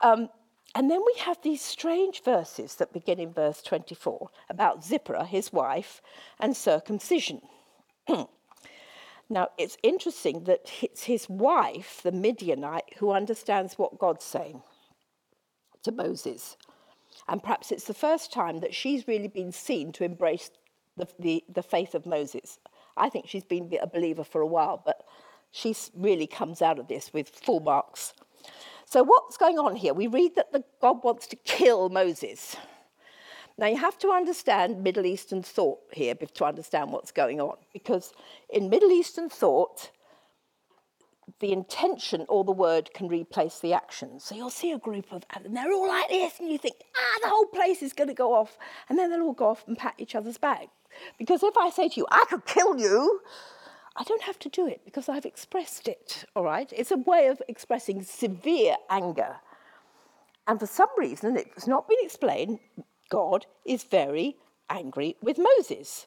Um, 0.00 0.28
and 0.74 0.90
then 0.90 1.00
we 1.00 1.14
have 1.20 1.38
these 1.42 1.62
strange 1.62 2.22
verses 2.22 2.76
that 2.76 2.92
begin 2.92 3.18
in 3.18 3.32
verse 3.32 3.62
24 3.62 4.28
about 4.48 4.84
Zipporah, 4.84 5.24
his 5.24 5.52
wife, 5.52 6.00
and 6.38 6.56
circumcision. 6.56 7.42
now, 9.30 9.48
it's 9.58 9.76
interesting 9.82 10.44
that 10.44 10.70
it's 10.82 11.04
his 11.04 11.28
wife, 11.28 12.00
the 12.02 12.12
Midianite, 12.12 12.94
who 12.98 13.10
understands 13.10 13.74
what 13.74 13.98
God's 13.98 14.24
saying 14.24 14.62
to 15.82 15.92
Moses. 15.92 16.56
And 17.28 17.42
perhaps 17.42 17.70
it's 17.70 17.84
the 17.84 17.94
first 17.94 18.32
time 18.32 18.60
that 18.60 18.74
she's 18.74 19.06
really 19.06 19.28
been 19.28 19.52
seen 19.52 19.92
to 19.92 20.04
embrace 20.04 20.50
the, 20.96 21.06
the, 21.18 21.44
the 21.52 21.62
faith 21.62 21.94
of 21.94 22.06
Moses. 22.06 22.58
I 22.96 23.10
think 23.10 23.28
she's 23.28 23.44
been 23.44 23.70
a 23.80 23.86
believer 23.86 24.24
for 24.24 24.40
a 24.40 24.46
while, 24.46 24.82
but 24.84 25.04
she 25.50 25.74
really 25.94 26.26
comes 26.26 26.62
out 26.62 26.78
of 26.78 26.88
this 26.88 27.12
with 27.12 27.28
full 27.28 27.60
marks. 27.60 28.14
So, 28.86 29.02
what's 29.02 29.36
going 29.36 29.58
on 29.58 29.76
here? 29.76 29.92
We 29.92 30.06
read 30.06 30.34
that 30.36 30.52
the, 30.52 30.64
God 30.80 31.04
wants 31.04 31.26
to 31.28 31.36
kill 31.36 31.90
Moses. 31.90 32.56
Now, 33.58 33.66
you 33.66 33.76
have 33.76 33.98
to 33.98 34.10
understand 34.10 34.84
Middle 34.84 35.04
Eastern 35.04 35.42
thought 35.42 35.80
here 35.92 36.14
to 36.14 36.44
understand 36.44 36.92
what's 36.92 37.10
going 37.10 37.40
on, 37.40 37.56
because 37.72 38.12
in 38.48 38.70
Middle 38.70 38.92
Eastern 38.92 39.28
thought, 39.28 39.90
the 41.40 41.52
intention 41.52 42.24
or 42.28 42.44
the 42.44 42.52
word 42.52 42.90
can 42.94 43.08
replace 43.08 43.58
the 43.58 43.72
action. 43.72 44.20
So 44.20 44.34
you'll 44.34 44.50
see 44.50 44.72
a 44.72 44.78
group 44.78 45.12
of, 45.12 45.24
and 45.34 45.56
they're 45.56 45.72
all 45.72 45.88
like 45.88 46.08
this, 46.08 46.38
and 46.38 46.50
you 46.50 46.58
think, 46.58 46.76
ah, 46.96 47.18
the 47.22 47.28
whole 47.28 47.46
place 47.46 47.82
is 47.82 47.92
going 47.92 48.08
to 48.08 48.14
go 48.14 48.32
off. 48.32 48.56
And 48.88 48.98
then 48.98 49.10
they'll 49.10 49.22
all 49.22 49.32
go 49.32 49.48
off 49.48 49.64
and 49.66 49.76
pat 49.76 49.94
each 49.98 50.14
other's 50.14 50.38
back. 50.38 50.68
Because 51.18 51.42
if 51.42 51.56
I 51.56 51.70
say 51.70 51.88
to 51.88 51.96
you, 51.96 52.06
I 52.10 52.24
could 52.30 52.46
kill 52.46 52.78
you, 52.78 53.20
I 53.96 54.04
don't 54.04 54.22
have 54.22 54.38
to 54.40 54.48
do 54.48 54.66
it 54.66 54.82
because 54.84 55.08
I've 55.08 55.26
expressed 55.26 55.88
it, 55.88 56.24
all 56.34 56.44
right? 56.44 56.72
It's 56.74 56.92
a 56.92 56.96
way 56.96 57.26
of 57.26 57.42
expressing 57.48 58.02
severe 58.02 58.76
anger. 58.88 59.36
And 60.46 60.58
for 60.58 60.66
some 60.66 60.88
reason, 60.96 61.36
it's 61.36 61.66
not 61.66 61.88
been 61.88 61.98
explained, 62.00 62.58
God 63.08 63.46
is 63.64 63.84
very 63.84 64.36
angry 64.68 65.16
with 65.22 65.38
Moses. 65.38 66.06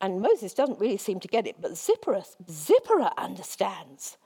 And 0.00 0.20
Moses 0.20 0.54
doesn't 0.54 0.78
really 0.78 0.96
seem 0.96 1.18
to 1.20 1.28
get 1.28 1.46
it, 1.46 1.56
but 1.60 1.76
Zipporah, 1.76 2.24
Zipporah 2.48 3.12
understands. 3.18 4.16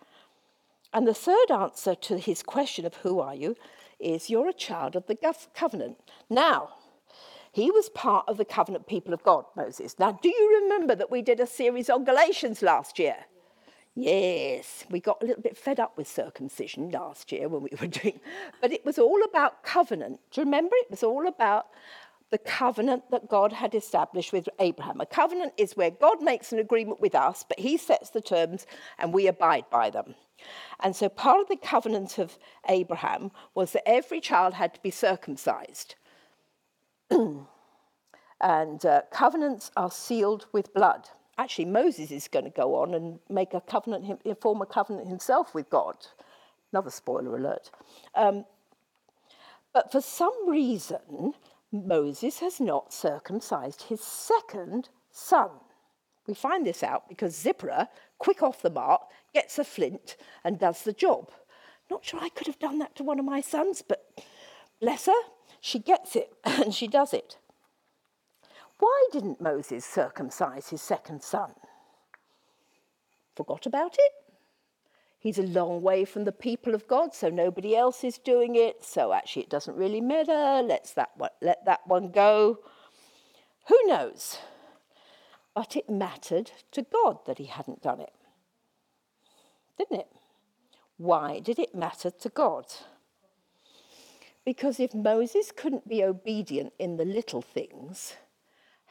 And 0.93 1.07
the 1.09 1.15
third 1.15 1.51
answer 1.51 1.95
to 1.95 2.19
his 2.19 2.43
question 2.43 2.85
of 2.85 2.97
who 2.97 3.21
are 3.21 3.35
you 3.35 3.57
is 3.99 4.29
you're 4.29 4.49
a 4.49 4.55
child 4.55 4.97
of 4.97 5.07
the 5.07 5.17
covenant. 5.55 5.99
Now, 6.29 6.75
he 7.53 7.71
was 7.71 7.89
part 7.89 8.27
of 8.29 8.37
the 8.37 8.45
covenant 8.45 8.87
people 8.87 9.15
of 9.15 9.23
God, 9.23 9.45
Moses. 9.57 9.99
Now, 9.99 10.13
do 10.13 10.29
you 10.29 10.61
remember 10.63 10.95
that 10.95 11.11
we 11.11 11.23
did 11.23 11.41
a 11.41 11.47
series 11.47 11.89
on 11.89 12.05
Galatians 12.05 12.63
last 12.63 12.99
year? 12.99 13.17
Yes, 13.95 14.85
we 14.91 15.01
got 15.01 15.23
a 15.23 15.27
little 15.27 15.43
bit 15.43 15.57
fed 15.57 15.79
up 15.79 15.99
with 15.99 16.09
circumcision 16.09 16.91
last 16.91 17.31
year 17.31 17.49
when 17.49 17.63
we 17.63 17.71
were 17.79 17.87
doing, 18.03 18.21
but 18.61 18.73
it 18.73 18.85
was 18.85 18.99
all 18.99 19.23
about 19.23 19.63
covenant. 19.63 20.21
Do 20.31 20.41
you 20.41 20.45
remember? 20.47 20.75
It 20.77 20.91
was 20.91 21.03
all 21.03 21.27
about 21.27 21.67
the 22.31 22.39
covenant 22.39 23.11
that 23.11 23.29
God 23.29 23.53
had 23.53 23.75
established 23.75 24.33
with 24.33 24.49
Abraham. 24.59 25.03
A 25.03 25.07
covenant 25.07 25.53
is 25.59 25.77
where 25.77 25.91
God 25.91 26.23
makes 26.23 26.51
an 26.51 26.59
agreement 26.59 26.99
with 26.99 27.15
us, 27.15 27.45
but 27.47 27.61
he 27.61 27.77
sets 27.77 28.09
the 28.09 28.23
terms 28.23 28.67
and 28.99 29.13
we 29.13 29.27
abide 29.27 29.67
by 29.71 29.91
them. 29.91 30.15
And 30.81 30.97
so 30.97 31.11
part 31.11 31.43
of 31.43 31.49
the 31.49 31.57
covenant 31.57 32.17
of 32.19 32.39
Abraham 32.69 33.31
was 33.55 33.73
that 33.73 33.87
every 33.87 34.21
child 34.21 34.55
had 34.55 34.73
to 34.75 34.81
be 34.81 34.91
circumcised. 34.91 35.95
and 37.11 37.47
uh, 38.87 39.03
covenants 39.13 39.71
are 39.77 39.91
sealed 39.91 40.47
with 40.53 40.73
blood. 40.73 41.11
Actually, 41.39 41.65
Moses 41.65 42.11
is 42.11 42.29
going 42.29 42.45
to 42.45 42.51
go 42.51 42.75
on 42.77 42.95
and 42.95 43.19
make 43.29 43.55
a 43.55 43.61
covenant, 43.61 44.21
form 44.41 44.61
a 44.63 44.67
covenant 44.67 45.09
himself 45.09 45.55
with 45.55 45.71
God. 45.71 45.97
Another 46.73 46.91
spoiler 46.91 47.37
alert. 47.37 47.71
Um, 48.15 48.45
but 49.73 49.91
for 49.91 50.01
some 50.01 50.49
reason, 50.49 51.35
Moses 51.73 52.41
has 52.41 52.61
not 52.61 52.93
circumcised 52.93 53.83
his 53.83 54.03
second 54.03 54.91
son. 55.11 55.49
We 56.27 56.35
find 56.35 56.67
this 56.67 56.83
out 56.83 57.09
because 57.09 57.35
Zipporah, 57.35 57.89
quick 58.19 58.43
off 58.43 58.63
the 58.63 58.71
mark, 58.71 59.03
gets 59.35 59.59
a 59.59 59.65
flint 59.65 60.17
and 60.45 60.59
does 60.59 60.83
the 60.83 60.93
job. 60.93 61.31
Not 61.91 62.05
sure 62.05 62.21
I 62.21 62.29
could 62.29 62.47
have 62.47 62.59
done 62.59 62.79
that 62.79 62.95
to 62.97 63.03
one 63.03 63.19
of 63.19 63.25
my 63.25 63.41
sons, 63.41 63.83
but 63.87 64.07
bless 64.81 65.07
her, 65.07 65.13
she 65.61 65.79
gets 65.79 66.15
it 66.15 66.33
and 66.45 66.75
she 66.75 66.87
does 66.87 67.13
it. 67.13 67.39
Why 68.83 69.07
didn't 69.13 69.41
Moses 69.41 69.85
circumcise 69.85 70.71
his 70.71 70.83
second 70.83 71.23
son? 71.23 71.53
Forgot 73.37 73.65
about 73.65 73.95
it? 73.95 74.13
He's 75.21 75.39
a 75.39 75.45
long 75.45 75.83
way 75.83 76.05
from 76.05 76.25
the 76.25 76.33
people 76.33 76.75
of 76.75 76.89
God, 76.89 77.15
so 77.15 77.29
nobody 77.29 77.77
else 77.77 78.03
is 78.03 78.19
doing 78.19 78.57
it. 78.57 78.85
So 78.85 79.13
actually, 79.13 79.43
it 79.43 79.51
doesn't 79.51 79.77
really 79.77 80.01
matter. 80.01 80.65
Let's 80.67 80.95
that 80.95 81.11
one, 81.17 81.31
let 81.41 81.65
that 81.65 81.87
one 81.87 82.11
go. 82.11 82.59
Who 83.69 83.79
knows? 83.87 84.39
But 85.55 85.77
it 85.77 85.89
mattered 85.89 86.51
to 86.73 86.83
God 86.83 87.19
that 87.27 87.39
he 87.39 87.45
hadn't 87.45 87.83
done 87.83 88.01
it. 88.01 88.13
Didn't 89.79 90.01
it? 90.01 90.09
Why 90.97 91.39
did 91.39 91.61
it 91.61 91.73
matter 91.73 92.11
to 92.11 92.29
God? 92.29 92.67
Because 94.45 94.81
if 94.81 94.93
Moses 94.93 95.53
couldn't 95.57 95.89
be 95.89 96.03
obedient 96.03 96.73
in 96.81 96.97
the 96.97 97.05
little 97.05 97.43
things, 97.43 98.17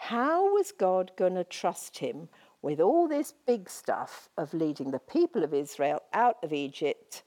how 0.01 0.55
was 0.55 0.71
God 0.71 1.11
going 1.15 1.35
to 1.35 1.43
trust 1.43 1.99
him 1.99 2.27
with 2.63 2.81
all 2.81 3.07
this 3.07 3.35
big 3.45 3.69
stuff 3.69 4.29
of 4.35 4.51
leading 4.51 4.89
the 4.89 4.97
people 4.97 5.43
of 5.43 5.53
Israel 5.53 6.01
out 6.11 6.37
of 6.41 6.51
Egypt, 6.51 7.21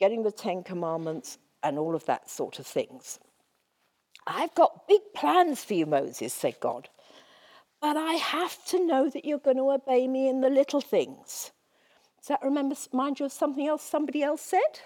getting 0.00 0.22
the 0.22 0.32
Ten 0.32 0.62
Commandments, 0.62 1.36
and 1.62 1.78
all 1.78 1.94
of 1.94 2.06
that 2.06 2.30
sort 2.30 2.58
of 2.58 2.66
things. 2.66 3.20
I've 4.26 4.54
got 4.54 4.88
big 4.88 5.02
plans 5.14 5.62
for 5.62 5.74
you, 5.74 5.84
Moses, 5.84 6.32
said 6.32 6.56
God. 6.60 6.88
But 7.78 7.98
I 7.98 8.14
have 8.14 8.64
to 8.68 8.86
know 8.86 9.10
that 9.10 9.26
you're 9.26 9.38
going 9.38 9.58
to 9.58 9.70
obey 9.70 10.08
me 10.08 10.30
in 10.30 10.40
the 10.40 10.48
little 10.48 10.80
things. 10.80 11.52
Does 12.20 12.28
that 12.28 12.42
remember, 12.42 12.74
mind 12.90 13.20
you 13.20 13.26
of 13.26 13.32
something 13.32 13.66
else 13.66 13.82
somebody 13.82 14.22
else 14.22 14.40
said? 14.40 14.80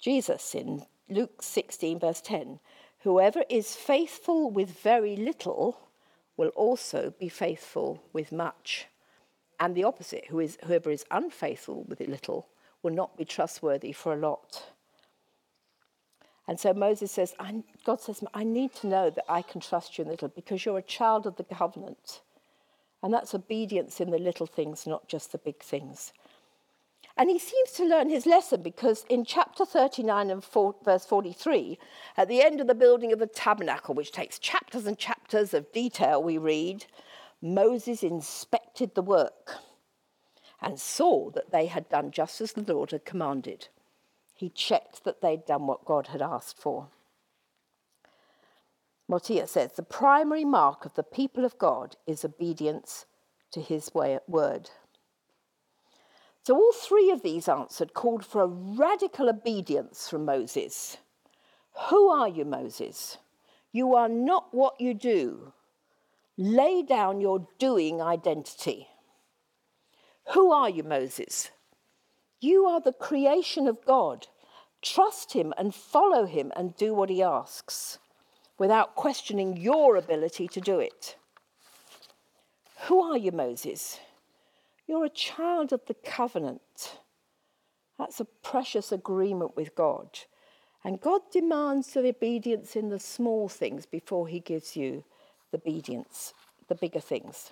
Jesus 0.00 0.54
in 0.54 0.86
Luke 1.10 1.42
16, 1.42 2.00
verse 2.00 2.22
10 2.22 2.58
Whoever 3.00 3.44
is 3.50 3.76
faithful 3.76 4.50
with 4.50 4.80
very 4.80 5.14
little 5.14 5.89
will 6.40 6.48
also 6.56 7.12
be 7.20 7.28
faithful 7.28 8.02
with 8.14 8.32
much. 8.32 8.86
And 9.60 9.74
the 9.74 9.84
opposite, 9.84 10.24
who 10.30 10.40
is, 10.40 10.56
whoever 10.64 10.90
is 10.90 11.04
unfaithful 11.10 11.84
with 11.86 12.00
little 12.00 12.48
will 12.82 12.94
not 12.94 13.18
be 13.18 13.26
trustworthy 13.26 13.92
for 13.92 14.14
a 14.14 14.16
lot. 14.16 14.70
And 16.48 16.58
so 16.58 16.72
Moses 16.72 17.12
says, 17.12 17.34
God 17.84 18.00
says, 18.00 18.24
I 18.32 18.44
need 18.44 18.74
to 18.76 18.86
know 18.86 19.10
that 19.10 19.26
I 19.28 19.42
can 19.42 19.60
trust 19.60 19.98
you 19.98 20.04
in 20.04 20.10
little 20.10 20.28
because 20.28 20.64
you're 20.64 20.78
a 20.78 20.82
child 20.82 21.26
of 21.26 21.36
the 21.36 21.44
covenant. 21.44 22.22
And 23.02 23.12
that's 23.12 23.34
obedience 23.34 24.00
in 24.00 24.10
the 24.10 24.18
little 24.18 24.46
things, 24.46 24.86
not 24.86 25.08
just 25.08 25.32
the 25.32 25.38
big 25.38 25.62
things. 25.62 26.14
And 27.18 27.28
he 27.28 27.38
seems 27.38 27.72
to 27.72 27.84
learn 27.84 28.08
his 28.08 28.24
lesson 28.24 28.62
because 28.62 29.04
in 29.10 29.26
chapter 29.26 29.66
39 29.66 30.30
and 30.30 30.42
four, 30.42 30.74
verse 30.82 31.04
43, 31.04 31.78
at 32.16 32.28
the 32.28 32.42
end 32.42 32.62
of 32.62 32.66
the 32.66 32.74
building 32.74 33.12
of 33.12 33.18
the 33.18 33.26
tabernacle, 33.26 33.94
which 33.94 34.10
takes 34.10 34.38
chapters 34.38 34.86
and 34.86 34.96
chapters 34.96 35.19
of 35.34 35.72
detail, 35.72 36.22
we 36.22 36.38
read, 36.38 36.86
Moses 37.42 38.02
inspected 38.02 38.94
the 38.94 39.02
work 39.02 39.54
and 40.60 40.78
saw 40.78 41.30
that 41.30 41.50
they 41.52 41.66
had 41.66 41.88
done 41.88 42.10
just 42.10 42.40
as 42.40 42.52
the 42.52 42.72
Lord 42.72 42.90
had 42.90 43.04
commanded. 43.04 43.68
He 44.34 44.50
checked 44.50 45.04
that 45.04 45.20
they'd 45.20 45.46
done 45.46 45.66
what 45.66 45.84
God 45.84 46.08
had 46.08 46.22
asked 46.22 46.58
for. 46.58 46.88
Motyer 49.08 49.46
says 49.46 49.72
the 49.72 49.82
primary 49.82 50.44
mark 50.44 50.84
of 50.84 50.94
the 50.94 51.02
people 51.02 51.44
of 51.44 51.58
God 51.58 51.96
is 52.06 52.24
obedience 52.24 53.06
to 53.50 53.60
his 53.60 53.90
word. 53.94 54.70
So 56.42 56.54
all 56.54 56.72
three 56.72 57.10
of 57.10 57.22
these 57.22 57.48
answered 57.48 57.92
called 57.92 58.24
for 58.24 58.42
a 58.42 58.46
radical 58.46 59.28
obedience 59.28 60.08
from 60.08 60.24
Moses. 60.24 60.96
Who 61.88 62.08
are 62.08 62.28
you, 62.28 62.44
Moses? 62.44 63.18
You 63.72 63.94
are 63.94 64.08
not 64.08 64.52
what 64.52 64.80
you 64.80 64.94
do. 64.94 65.52
Lay 66.36 66.82
down 66.82 67.20
your 67.20 67.46
doing 67.58 68.00
identity. 68.00 68.88
Who 70.32 70.52
are 70.52 70.70
you, 70.70 70.82
Moses? 70.82 71.50
You 72.40 72.64
are 72.66 72.80
the 72.80 72.92
creation 72.92 73.68
of 73.68 73.84
God. 73.84 74.26
Trust 74.82 75.32
him 75.34 75.52
and 75.58 75.74
follow 75.74 76.24
him 76.24 76.52
and 76.56 76.76
do 76.76 76.94
what 76.94 77.10
he 77.10 77.22
asks 77.22 77.98
without 78.58 78.94
questioning 78.94 79.56
your 79.56 79.96
ability 79.96 80.48
to 80.48 80.60
do 80.60 80.78
it. 80.80 81.16
Who 82.86 83.00
are 83.02 83.18
you, 83.18 83.32
Moses? 83.32 84.00
You're 84.86 85.04
a 85.04 85.10
child 85.10 85.72
of 85.72 85.82
the 85.86 85.94
covenant. 85.94 86.98
That's 87.98 88.20
a 88.20 88.24
precious 88.24 88.90
agreement 88.90 89.54
with 89.56 89.74
God. 89.74 90.20
And 90.84 91.00
God 91.00 91.20
demands 91.30 91.92
the 91.92 92.08
obedience 92.08 92.74
in 92.74 92.88
the 92.88 92.98
small 92.98 93.48
things 93.48 93.84
before 93.84 94.28
he 94.28 94.40
gives 94.40 94.76
you 94.76 95.04
the 95.50 95.58
obedience, 95.58 96.32
the 96.68 96.74
bigger 96.74 97.00
things. 97.00 97.50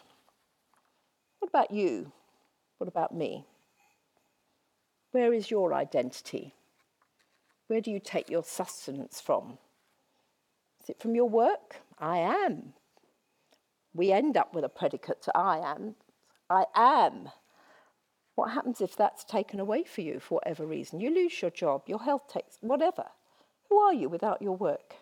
What 1.38 1.48
about 1.48 1.70
you? 1.70 2.12
What 2.78 2.88
about 2.88 3.14
me? 3.14 3.44
Where 5.12 5.32
is 5.32 5.50
your 5.50 5.74
identity? 5.74 6.54
Where 7.66 7.80
do 7.80 7.90
you 7.90 8.00
take 8.00 8.30
your 8.30 8.44
sustenance 8.44 9.20
from? 9.20 9.58
Is 10.82 10.90
it 10.90 11.00
from 11.00 11.14
your 11.14 11.28
work? 11.28 11.80
I 11.98 12.18
am. 12.18 12.72
We 13.94 14.12
end 14.12 14.36
up 14.36 14.54
with 14.54 14.64
a 14.64 14.68
predicate 14.68 15.22
to 15.22 15.36
I 15.36 15.58
am, 15.58 15.96
I 16.48 16.64
am. 16.74 17.28
What 18.36 18.52
happens 18.52 18.80
if 18.80 18.94
that's 18.94 19.24
taken 19.24 19.58
away 19.58 19.82
for 19.84 20.00
you 20.00 20.20
for 20.20 20.36
whatever 20.36 20.64
reason? 20.64 21.00
You 21.00 21.12
lose 21.12 21.42
your 21.42 21.50
job, 21.50 21.82
your 21.86 22.02
health 22.02 22.32
takes, 22.32 22.58
whatever. 22.60 23.06
Who 23.68 23.78
are 23.78 23.94
you 23.94 24.08
without 24.08 24.42
your 24.42 24.56
work? 24.56 24.94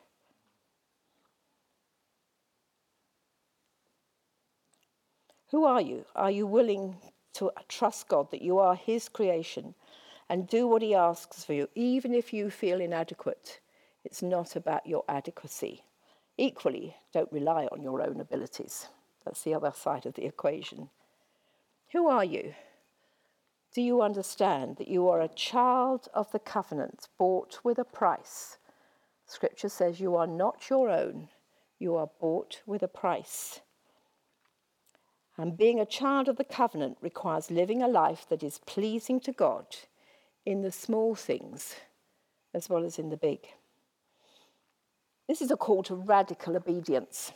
Who 5.50 5.64
are 5.64 5.80
you? 5.80 6.04
Are 6.14 6.30
you 6.30 6.46
willing 6.46 6.96
to 7.34 7.52
trust 7.68 8.08
God 8.08 8.30
that 8.30 8.42
you 8.42 8.58
are 8.58 8.74
His 8.74 9.08
creation 9.08 9.74
and 10.28 10.48
do 10.48 10.66
what 10.66 10.82
He 10.82 10.94
asks 10.94 11.44
for 11.44 11.52
you, 11.52 11.68
even 11.74 12.14
if 12.14 12.32
you 12.32 12.50
feel 12.50 12.80
inadequate? 12.80 13.60
It's 14.04 14.22
not 14.22 14.56
about 14.56 14.86
your 14.86 15.04
adequacy. 15.08 15.82
Equally, 16.36 16.96
don't 17.12 17.32
rely 17.32 17.68
on 17.72 17.82
your 17.82 18.02
own 18.02 18.20
abilities. 18.20 18.88
That's 19.24 19.42
the 19.42 19.54
other 19.54 19.72
side 19.74 20.06
of 20.06 20.14
the 20.14 20.26
equation. 20.26 20.90
Who 21.92 22.08
are 22.08 22.24
you? 22.24 22.54
Do 23.74 23.82
you 23.82 24.00
understand 24.00 24.76
that 24.76 24.88
you 24.88 25.08
are 25.08 25.20
a 25.20 25.28
child 25.28 26.08
of 26.14 26.30
the 26.32 26.38
covenant, 26.38 27.08
bought 27.18 27.60
with 27.62 27.78
a 27.78 27.84
price? 27.84 28.58
Scripture 29.26 29.68
says 29.68 30.00
you 30.00 30.16
are 30.16 30.26
not 30.26 30.70
your 30.70 30.88
own, 30.88 31.28
you 31.78 31.96
are 31.96 32.08
bought 32.20 32.62
with 32.66 32.82
a 32.82 32.88
price. 32.88 33.60
And 35.36 35.58
being 35.58 35.78
a 35.78 35.86
child 35.86 36.28
of 36.28 36.36
the 36.36 36.44
covenant 36.44 36.96
requires 37.02 37.50
living 37.50 37.82
a 37.82 37.88
life 37.88 38.26
that 38.30 38.42
is 38.42 38.60
pleasing 38.66 39.20
to 39.20 39.32
God 39.32 39.66
in 40.46 40.62
the 40.62 40.72
small 40.72 41.14
things 41.14 41.76
as 42.54 42.70
well 42.70 42.84
as 42.84 42.98
in 42.98 43.10
the 43.10 43.18
big. 43.18 43.40
This 45.28 45.42
is 45.42 45.50
a 45.50 45.56
call 45.56 45.82
to 45.82 45.94
radical 45.94 46.56
obedience 46.56 47.32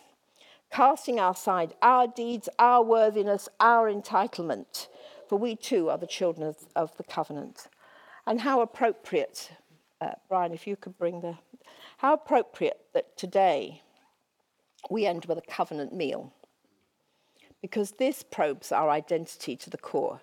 casting 0.70 1.18
aside 1.18 1.74
our 1.82 2.06
deeds, 2.06 2.48
our 2.58 2.82
worthiness, 2.82 3.48
our 3.58 3.92
entitlement, 3.92 4.88
for 5.30 5.38
we 5.38 5.54
too 5.54 5.88
are 5.88 5.96
the 5.96 6.08
children 6.08 6.44
of, 6.44 6.56
of 6.74 6.96
the 6.96 7.04
covenant. 7.04 7.68
And 8.26 8.40
how 8.40 8.62
appropriate, 8.62 9.52
uh, 10.00 10.14
Brian, 10.28 10.52
if 10.52 10.66
you 10.66 10.74
could 10.74 10.98
bring 10.98 11.20
the, 11.20 11.38
how 11.98 12.14
appropriate 12.14 12.80
that 12.94 13.16
today 13.16 13.80
we 14.90 15.06
end 15.06 15.26
with 15.26 15.38
a 15.38 15.42
covenant 15.42 15.94
meal. 15.94 16.32
Because 17.62 17.92
this 17.92 18.24
probes 18.24 18.72
our 18.72 18.90
identity 18.90 19.54
to 19.54 19.70
the 19.70 19.78
core. 19.78 20.20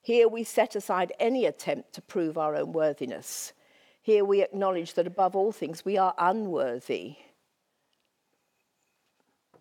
Here 0.00 0.28
we 0.28 0.44
set 0.44 0.76
aside 0.76 1.12
any 1.18 1.44
attempt 1.44 1.92
to 1.94 2.00
prove 2.00 2.38
our 2.38 2.54
own 2.54 2.70
worthiness. 2.70 3.52
Here 4.00 4.24
we 4.24 4.42
acknowledge 4.42 4.94
that 4.94 5.08
above 5.08 5.34
all 5.34 5.50
things 5.50 5.84
we 5.84 5.98
are 5.98 6.14
unworthy 6.18 7.16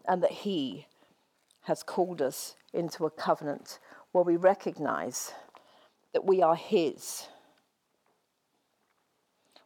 and 0.08 0.21
that 0.21 0.32
He 0.32 0.86
has 1.62 1.82
called 1.82 2.21
us 2.21 2.56
into 2.71 3.08
a 3.08 3.10
covenant 3.10 3.80
where 4.12 4.24
we 4.24 4.36
recognize 4.36 5.34
that 6.13 6.26
we 6.26 6.41
are 6.41 6.56
His. 6.56 7.28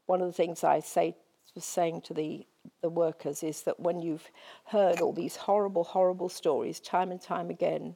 One 0.06 0.22
of 0.22 0.28
the 0.28 0.34
things 0.34 0.64
I 0.64 0.80
say, 0.82 1.16
was 1.56 1.66
saying 1.66 2.02
to 2.02 2.14
the, 2.14 2.46
the 2.82 2.90
workers 2.90 3.44
is 3.44 3.64
that 3.64 3.80
when 3.80 4.02
you've 4.02 4.30
heard 4.66 5.02
all 5.02 5.14
these 5.14 5.36
horrible, 5.36 5.84
horrible 5.84 6.30
stories 6.30 6.80
time 6.80 7.12
and 7.12 7.22
time 7.22 7.50
again, 7.50 7.96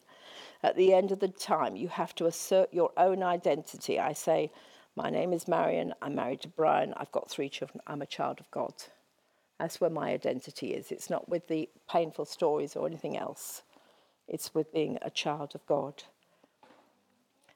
at 0.63 0.75
the 0.75 0.93
end 0.93 1.11
of 1.11 1.19
the 1.19 1.27
time, 1.27 1.75
you 1.75 1.87
have 1.87 2.15
to 2.15 2.25
assert 2.25 2.73
your 2.73 2.91
own 2.97 3.23
identity. 3.23 3.99
I 3.99 4.13
say, 4.13 4.51
My 4.95 5.09
name 5.09 5.33
is 5.33 5.47
Marion, 5.47 5.93
I'm 6.01 6.15
married 6.15 6.41
to 6.41 6.47
Brian, 6.47 6.93
I've 6.97 7.11
got 7.11 7.29
three 7.29 7.49
children, 7.49 7.81
I'm 7.87 8.01
a 8.01 8.07
child 8.07 8.39
of 8.39 8.49
God. 8.51 8.73
That's 9.59 9.79
where 9.79 9.89
my 9.89 10.09
identity 10.09 10.73
is. 10.73 10.91
It's 10.91 11.09
not 11.09 11.29
with 11.29 11.47
the 11.47 11.69
painful 11.89 12.25
stories 12.25 12.75
or 12.75 12.87
anything 12.87 13.17
else, 13.17 13.63
it's 14.27 14.53
with 14.53 14.73
being 14.73 14.97
a 15.01 15.09
child 15.09 15.53
of 15.55 15.65
God. 15.65 16.03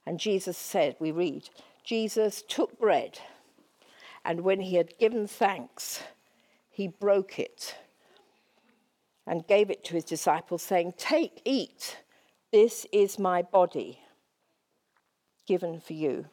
And 0.05 0.19
Jesus 0.19 0.57
said, 0.57 0.95
we 0.99 1.11
read, 1.11 1.49
Jesus 1.83 2.43
took 2.47 2.79
bread, 2.79 3.19
and 4.25 4.41
when 4.41 4.59
he 4.61 4.75
had 4.75 4.97
given 4.97 5.27
thanks, 5.27 6.01
he 6.69 6.87
broke 6.87 7.39
it 7.39 7.75
and 9.25 9.47
gave 9.47 9.69
it 9.69 9.83
to 9.85 9.93
his 9.93 10.03
disciples, 10.03 10.63
saying, 10.63 10.93
Take, 10.97 11.41
eat, 11.45 11.97
this 12.51 12.85
is 12.91 13.19
my 13.19 13.41
body 13.41 13.99
given 15.45 15.79
for 15.79 15.93
you. 15.93 16.25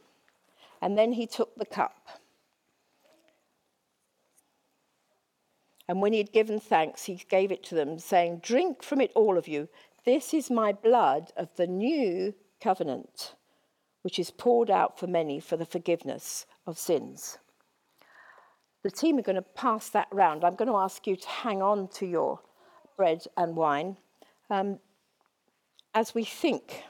And 0.80 0.96
then 0.96 1.12
he 1.12 1.26
took 1.26 1.54
the 1.56 1.66
cup. 1.66 2.20
And 5.88 6.02
when 6.02 6.12
he 6.12 6.18
had 6.18 6.32
given 6.32 6.58
thanks, 6.58 7.04
he 7.04 7.22
gave 7.28 7.52
it 7.52 7.62
to 7.64 7.74
them, 7.74 7.98
saying, 7.98 8.40
Drink 8.42 8.82
from 8.82 9.00
it, 9.00 9.12
all 9.14 9.38
of 9.38 9.46
you. 9.46 9.68
This 10.04 10.34
is 10.34 10.50
my 10.50 10.72
blood 10.72 11.32
of 11.36 11.48
the 11.56 11.66
new 11.66 12.34
covenant, 12.60 13.34
which 14.06 14.20
is 14.20 14.30
poured 14.30 14.70
out 14.70 14.96
for 14.96 15.08
many 15.08 15.40
for 15.40 15.56
the 15.56 15.66
forgiveness 15.66 16.46
of 16.64 16.78
sins. 16.78 17.38
The 18.84 18.90
team 18.92 19.18
are 19.18 19.22
going 19.22 19.34
to 19.34 19.42
pass 19.42 19.88
that 19.88 20.06
round. 20.12 20.44
I'm 20.44 20.54
going 20.54 20.70
to 20.70 20.76
ask 20.76 21.08
you 21.08 21.16
to 21.16 21.28
hang 21.28 21.60
on 21.60 21.88
to 21.94 22.06
your 22.06 22.38
bread 22.96 23.24
and 23.36 23.56
wine. 23.56 23.96
Um, 24.48 24.78
as 25.92 26.14
we 26.14 26.22
think 26.22 26.84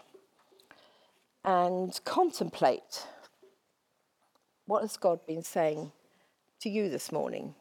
and 1.43 1.99
contemplate 2.05 3.07
what 4.67 4.83
has 4.83 4.99
God 4.99 5.21
been 5.27 5.43
saying 5.43 5.93
to 6.61 6.69
you 6.69 6.91
this 6.91 7.11
morning 7.11 7.55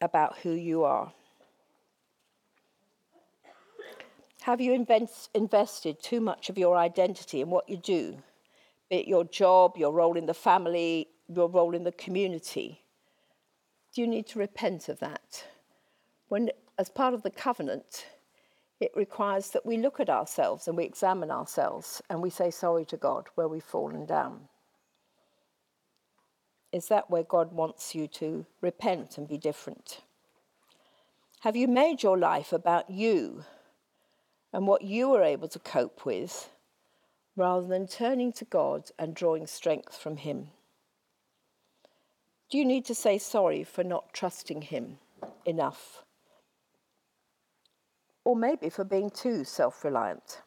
about 0.00 0.38
who 0.44 0.52
you 0.52 0.84
are? 0.84 1.12
Have 4.46 4.60
you 4.60 4.74
invest, 4.74 5.28
invested 5.34 6.00
too 6.00 6.20
much 6.20 6.48
of 6.48 6.56
your 6.56 6.76
identity 6.76 7.40
in 7.40 7.50
what 7.50 7.68
you 7.68 7.76
do, 7.76 8.16
be 8.88 8.98
it 8.98 9.08
your 9.08 9.24
job, 9.24 9.76
your 9.76 9.90
role 9.90 10.16
in 10.16 10.26
the 10.26 10.34
family, 10.34 11.08
your 11.26 11.48
role 11.48 11.74
in 11.74 11.82
the 11.82 11.90
community? 11.90 12.84
Do 13.92 14.02
you 14.02 14.06
need 14.06 14.28
to 14.28 14.38
repent 14.38 14.88
of 14.88 15.00
that? 15.00 15.42
When, 16.28 16.50
as 16.78 16.88
part 16.88 17.12
of 17.12 17.24
the 17.24 17.30
covenant, 17.30 18.06
it 18.78 18.92
requires 18.94 19.50
that 19.50 19.66
we 19.66 19.78
look 19.78 19.98
at 19.98 20.08
ourselves 20.08 20.68
and 20.68 20.76
we 20.76 20.84
examine 20.84 21.32
ourselves 21.32 22.00
and 22.08 22.22
we 22.22 22.30
say 22.30 22.52
sorry 22.52 22.84
to 22.84 22.96
God 22.96 23.26
where 23.34 23.48
we've 23.48 23.64
fallen 23.64 24.06
down. 24.06 24.42
Is 26.70 26.86
that 26.86 27.10
where 27.10 27.24
God 27.24 27.52
wants 27.52 27.96
you 27.96 28.06
to 28.06 28.46
repent 28.60 29.18
and 29.18 29.26
be 29.26 29.38
different? 29.38 30.02
Have 31.40 31.56
you 31.56 31.66
made 31.66 32.04
your 32.04 32.16
life 32.16 32.52
about 32.52 32.88
you 32.88 33.44
and 34.56 34.66
what 34.66 34.80
you 34.80 35.10
were 35.10 35.22
able 35.22 35.48
to 35.48 35.58
cope 35.58 36.06
with 36.06 36.48
rather 37.36 37.66
than 37.66 37.86
turning 37.86 38.32
to 38.32 38.46
God 38.46 38.90
and 38.98 39.14
drawing 39.14 39.46
strength 39.46 39.94
from 39.94 40.16
Him? 40.16 40.48
Do 42.50 42.56
you 42.56 42.64
need 42.64 42.86
to 42.86 42.94
say 42.94 43.18
sorry 43.18 43.64
for 43.64 43.84
not 43.84 44.14
trusting 44.14 44.62
Him 44.62 44.96
enough? 45.44 46.02
or 48.26 48.34
maybe 48.34 48.68
for 48.68 48.82
being 48.82 49.08
too 49.08 49.44
self 49.44 49.84
reliant? 49.84 50.40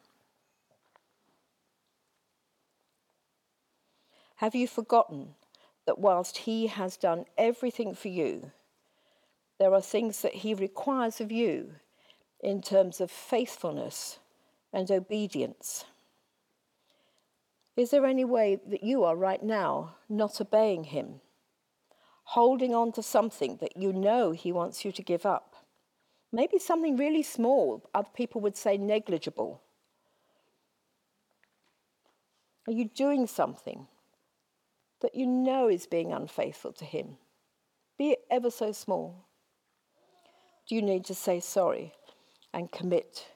Have 4.36 4.54
you 4.54 4.66
forgotten 4.68 5.36
that 5.86 5.98
whilst 5.98 6.36
He 6.38 6.66
has 6.66 6.96
done 6.98 7.24
everything 7.38 7.94
for 7.94 8.08
you, 8.08 8.50
there 9.60 9.72
are 9.72 9.80
things 9.80 10.20
that 10.22 10.34
He 10.34 10.52
requires 10.52 11.22
of 11.22 11.32
you 11.32 11.76
in 12.42 12.62
terms 12.62 13.00
of 13.00 13.10
faithfulness 13.10 14.18
and 14.72 14.90
obedience? 14.90 15.84
Is 17.76 17.90
there 17.90 18.06
any 18.06 18.24
way 18.24 18.58
that 18.66 18.82
you 18.82 19.04
are 19.04 19.16
right 19.16 19.42
now 19.42 19.96
not 20.08 20.40
obeying 20.40 20.84
Him, 20.84 21.20
holding 22.24 22.74
on 22.74 22.92
to 22.92 23.02
something 23.02 23.58
that 23.60 23.76
you 23.76 23.92
know 23.92 24.32
He 24.32 24.52
wants 24.52 24.84
you 24.84 24.92
to 24.92 25.02
give 25.02 25.24
up? 25.24 25.54
Maybe 26.32 26.58
something 26.58 26.96
really 26.96 27.22
small, 27.22 27.88
other 27.94 28.10
people 28.14 28.40
would 28.42 28.56
say 28.56 28.76
negligible. 28.76 29.62
Are 32.66 32.72
you 32.72 32.84
doing 32.84 33.26
something 33.26 33.88
that 35.00 35.14
you 35.14 35.26
know 35.26 35.68
is 35.68 35.86
being 35.86 36.12
unfaithful 36.12 36.72
to 36.74 36.84
Him, 36.84 37.16
be 37.98 38.10
it 38.10 38.24
ever 38.30 38.50
so 38.50 38.72
small? 38.72 39.24
Do 40.68 40.74
you 40.74 40.82
need 40.82 41.04
to 41.06 41.14
say 41.14 41.40
sorry 41.40 41.94
and 42.52 42.70
commit 42.72 43.28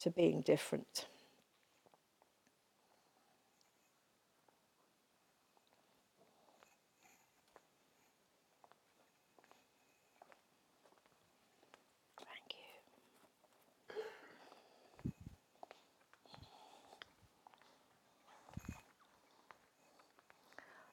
to 0.00 0.10
being 0.10 0.40
different? 0.40 1.06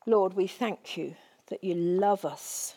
Lord, 0.10 0.34
we 0.34 0.48
thank 0.48 0.98
you 0.98 1.15
that 1.50 1.63
you 1.63 1.76
love 1.76 2.26
us, 2.26 2.74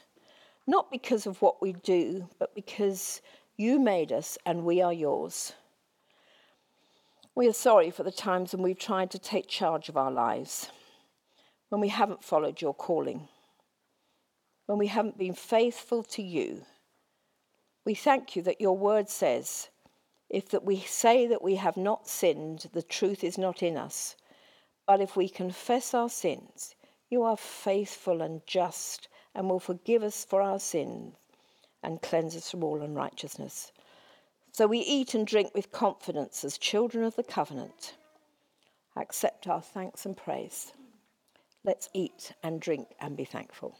not 0.67 0.91
because 0.91 1.27
of 1.27 1.41
what 1.41 1.63
we 1.63 1.73
do, 1.73 2.29
but 2.39 2.55
because 2.55 3.23
you 3.57 3.79
made 3.79 4.13
us 4.13 4.39
and 4.47 4.65
we 4.65 4.81
are 4.81 4.93
yours. 4.93 5.53
We 7.35 7.49
are 7.49 7.53
sorry 7.53 7.91
for 7.91 8.03
the 8.03 8.11
times 8.11 8.53
when 8.53 8.63
we've 8.63 8.79
tried 8.79 9.11
to 9.13 9.19
take 9.19 9.49
charge 9.49 9.89
of 9.89 9.97
our 9.97 10.11
lives, 10.11 10.69
when 11.69 11.81
we 11.81 11.89
haven't 11.89 12.25
followed 12.25 12.61
your 12.61 12.75
calling, 12.75 13.29
when 14.67 14.79
we 14.79 14.87
haven't 14.87 15.19
been 15.19 15.35
faithful 15.35 16.03
to 16.05 16.23
you. 16.23 16.65
We 17.85 17.95
thank 17.95 18.37
you 18.37 18.43
that 18.43 18.61
your 18.61 18.77
word 18.77 19.09
says, 19.09 19.69
if 20.31 20.49
that 20.51 20.65
we 20.65 20.81
say 20.81 21.27
that 21.27 21.43
we 21.43 21.57
have 21.57 21.77
not 21.77 22.09
sinned, 22.09 22.69
the 22.73 22.83
truth 22.83 23.23
is 23.23 23.37
not 23.37 23.63
in 23.63 23.77
us. 23.77 24.17
But 24.87 25.01
if 25.01 25.17
we 25.17 25.29
confess 25.29 25.95
our 25.95 26.09
sins, 26.09 26.75
you 27.11 27.23
are 27.23 27.37
faithful 27.37 28.23
and 28.23 28.41
just 28.47 29.09
and 29.35 29.49
will 29.49 29.61
forgive 29.61 30.03
us 30.03 30.25
for 30.25 30.41
our 30.41 30.59
sins 30.59 31.15
and 31.83 32.03
cleanse 32.03 32.37
us 32.37 32.51
from 32.51 32.65
all 32.65 32.83
unrighteousness. 32.83 33.73
So 34.53 34.67
we 34.67 34.81
eat 34.81 35.15
and 35.15 35.27
drink 35.27 35.55
with 35.55 35.73
confidence 35.73 36.45
as 36.45 36.59
children 36.59 37.05
of 37.05 37.17
the 37.17 37.23
covenant. 37.23 37.95
Accept 38.97 39.47
our 39.49 39.63
thanks 39.63 40.05
and 40.05 40.17
praise. 40.17 40.73
Let's 41.65 41.89
eat 41.95 42.33
and 42.43 42.61
drink 42.61 42.89
and 43.01 43.17
be 43.17 43.25
thankful. 43.25 43.77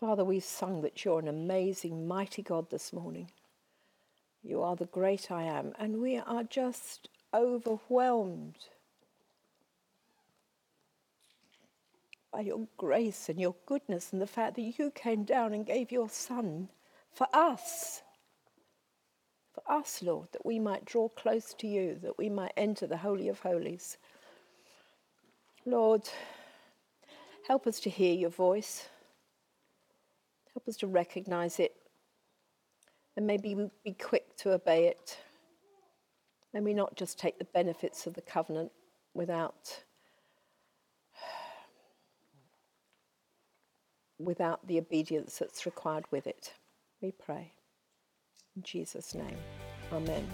Father, 0.00 0.24
we've 0.24 0.42
sung 0.42 0.80
that 0.80 1.04
you're 1.04 1.18
an 1.18 1.28
amazing, 1.28 2.08
mighty 2.08 2.40
God 2.40 2.70
this 2.70 2.90
morning. 2.90 3.30
You 4.42 4.62
are 4.62 4.74
the 4.74 4.86
great 4.86 5.30
I 5.30 5.42
am, 5.42 5.74
and 5.78 6.00
we 6.00 6.16
are 6.16 6.42
just 6.42 7.10
overwhelmed 7.34 8.56
by 12.32 12.40
your 12.40 12.66
grace 12.78 13.28
and 13.28 13.38
your 13.38 13.54
goodness 13.66 14.10
and 14.14 14.22
the 14.22 14.26
fact 14.26 14.56
that 14.56 14.78
you 14.78 14.90
came 14.90 15.24
down 15.24 15.52
and 15.52 15.66
gave 15.66 15.92
your 15.92 16.08
Son 16.08 16.70
for 17.12 17.26
us. 17.34 18.00
For 19.52 19.62
us, 19.70 20.02
Lord, 20.02 20.28
that 20.32 20.46
we 20.46 20.58
might 20.58 20.86
draw 20.86 21.10
close 21.10 21.52
to 21.58 21.66
you, 21.66 21.98
that 22.02 22.16
we 22.16 22.30
might 22.30 22.52
enter 22.56 22.86
the 22.86 22.96
Holy 22.96 23.28
of 23.28 23.40
Holies. 23.40 23.98
Lord, 25.66 26.08
help 27.46 27.66
us 27.66 27.80
to 27.80 27.90
hear 27.90 28.14
your 28.14 28.30
voice. 28.30 28.88
Help 30.54 30.68
us 30.68 30.76
to 30.78 30.86
recognize 30.86 31.60
it 31.60 31.74
and 33.16 33.26
maybe 33.26 33.70
be 33.84 33.92
quick 33.92 34.36
to 34.38 34.52
obey 34.52 34.86
it. 34.86 35.18
May 36.52 36.60
we 36.60 36.74
not 36.74 36.96
just 36.96 37.18
take 37.18 37.38
the 37.38 37.44
benefits 37.44 38.06
of 38.06 38.14
the 38.14 38.22
covenant 38.22 38.72
without, 39.14 39.82
without 44.18 44.66
the 44.66 44.78
obedience 44.78 45.38
that's 45.38 45.66
required 45.66 46.04
with 46.10 46.26
it. 46.26 46.54
We 47.00 47.12
pray. 47.12 47.52
In 48.56 48.62
Jesus' 48.62 49.14
name, 49.14 49.38
Amen. 49.92 50.26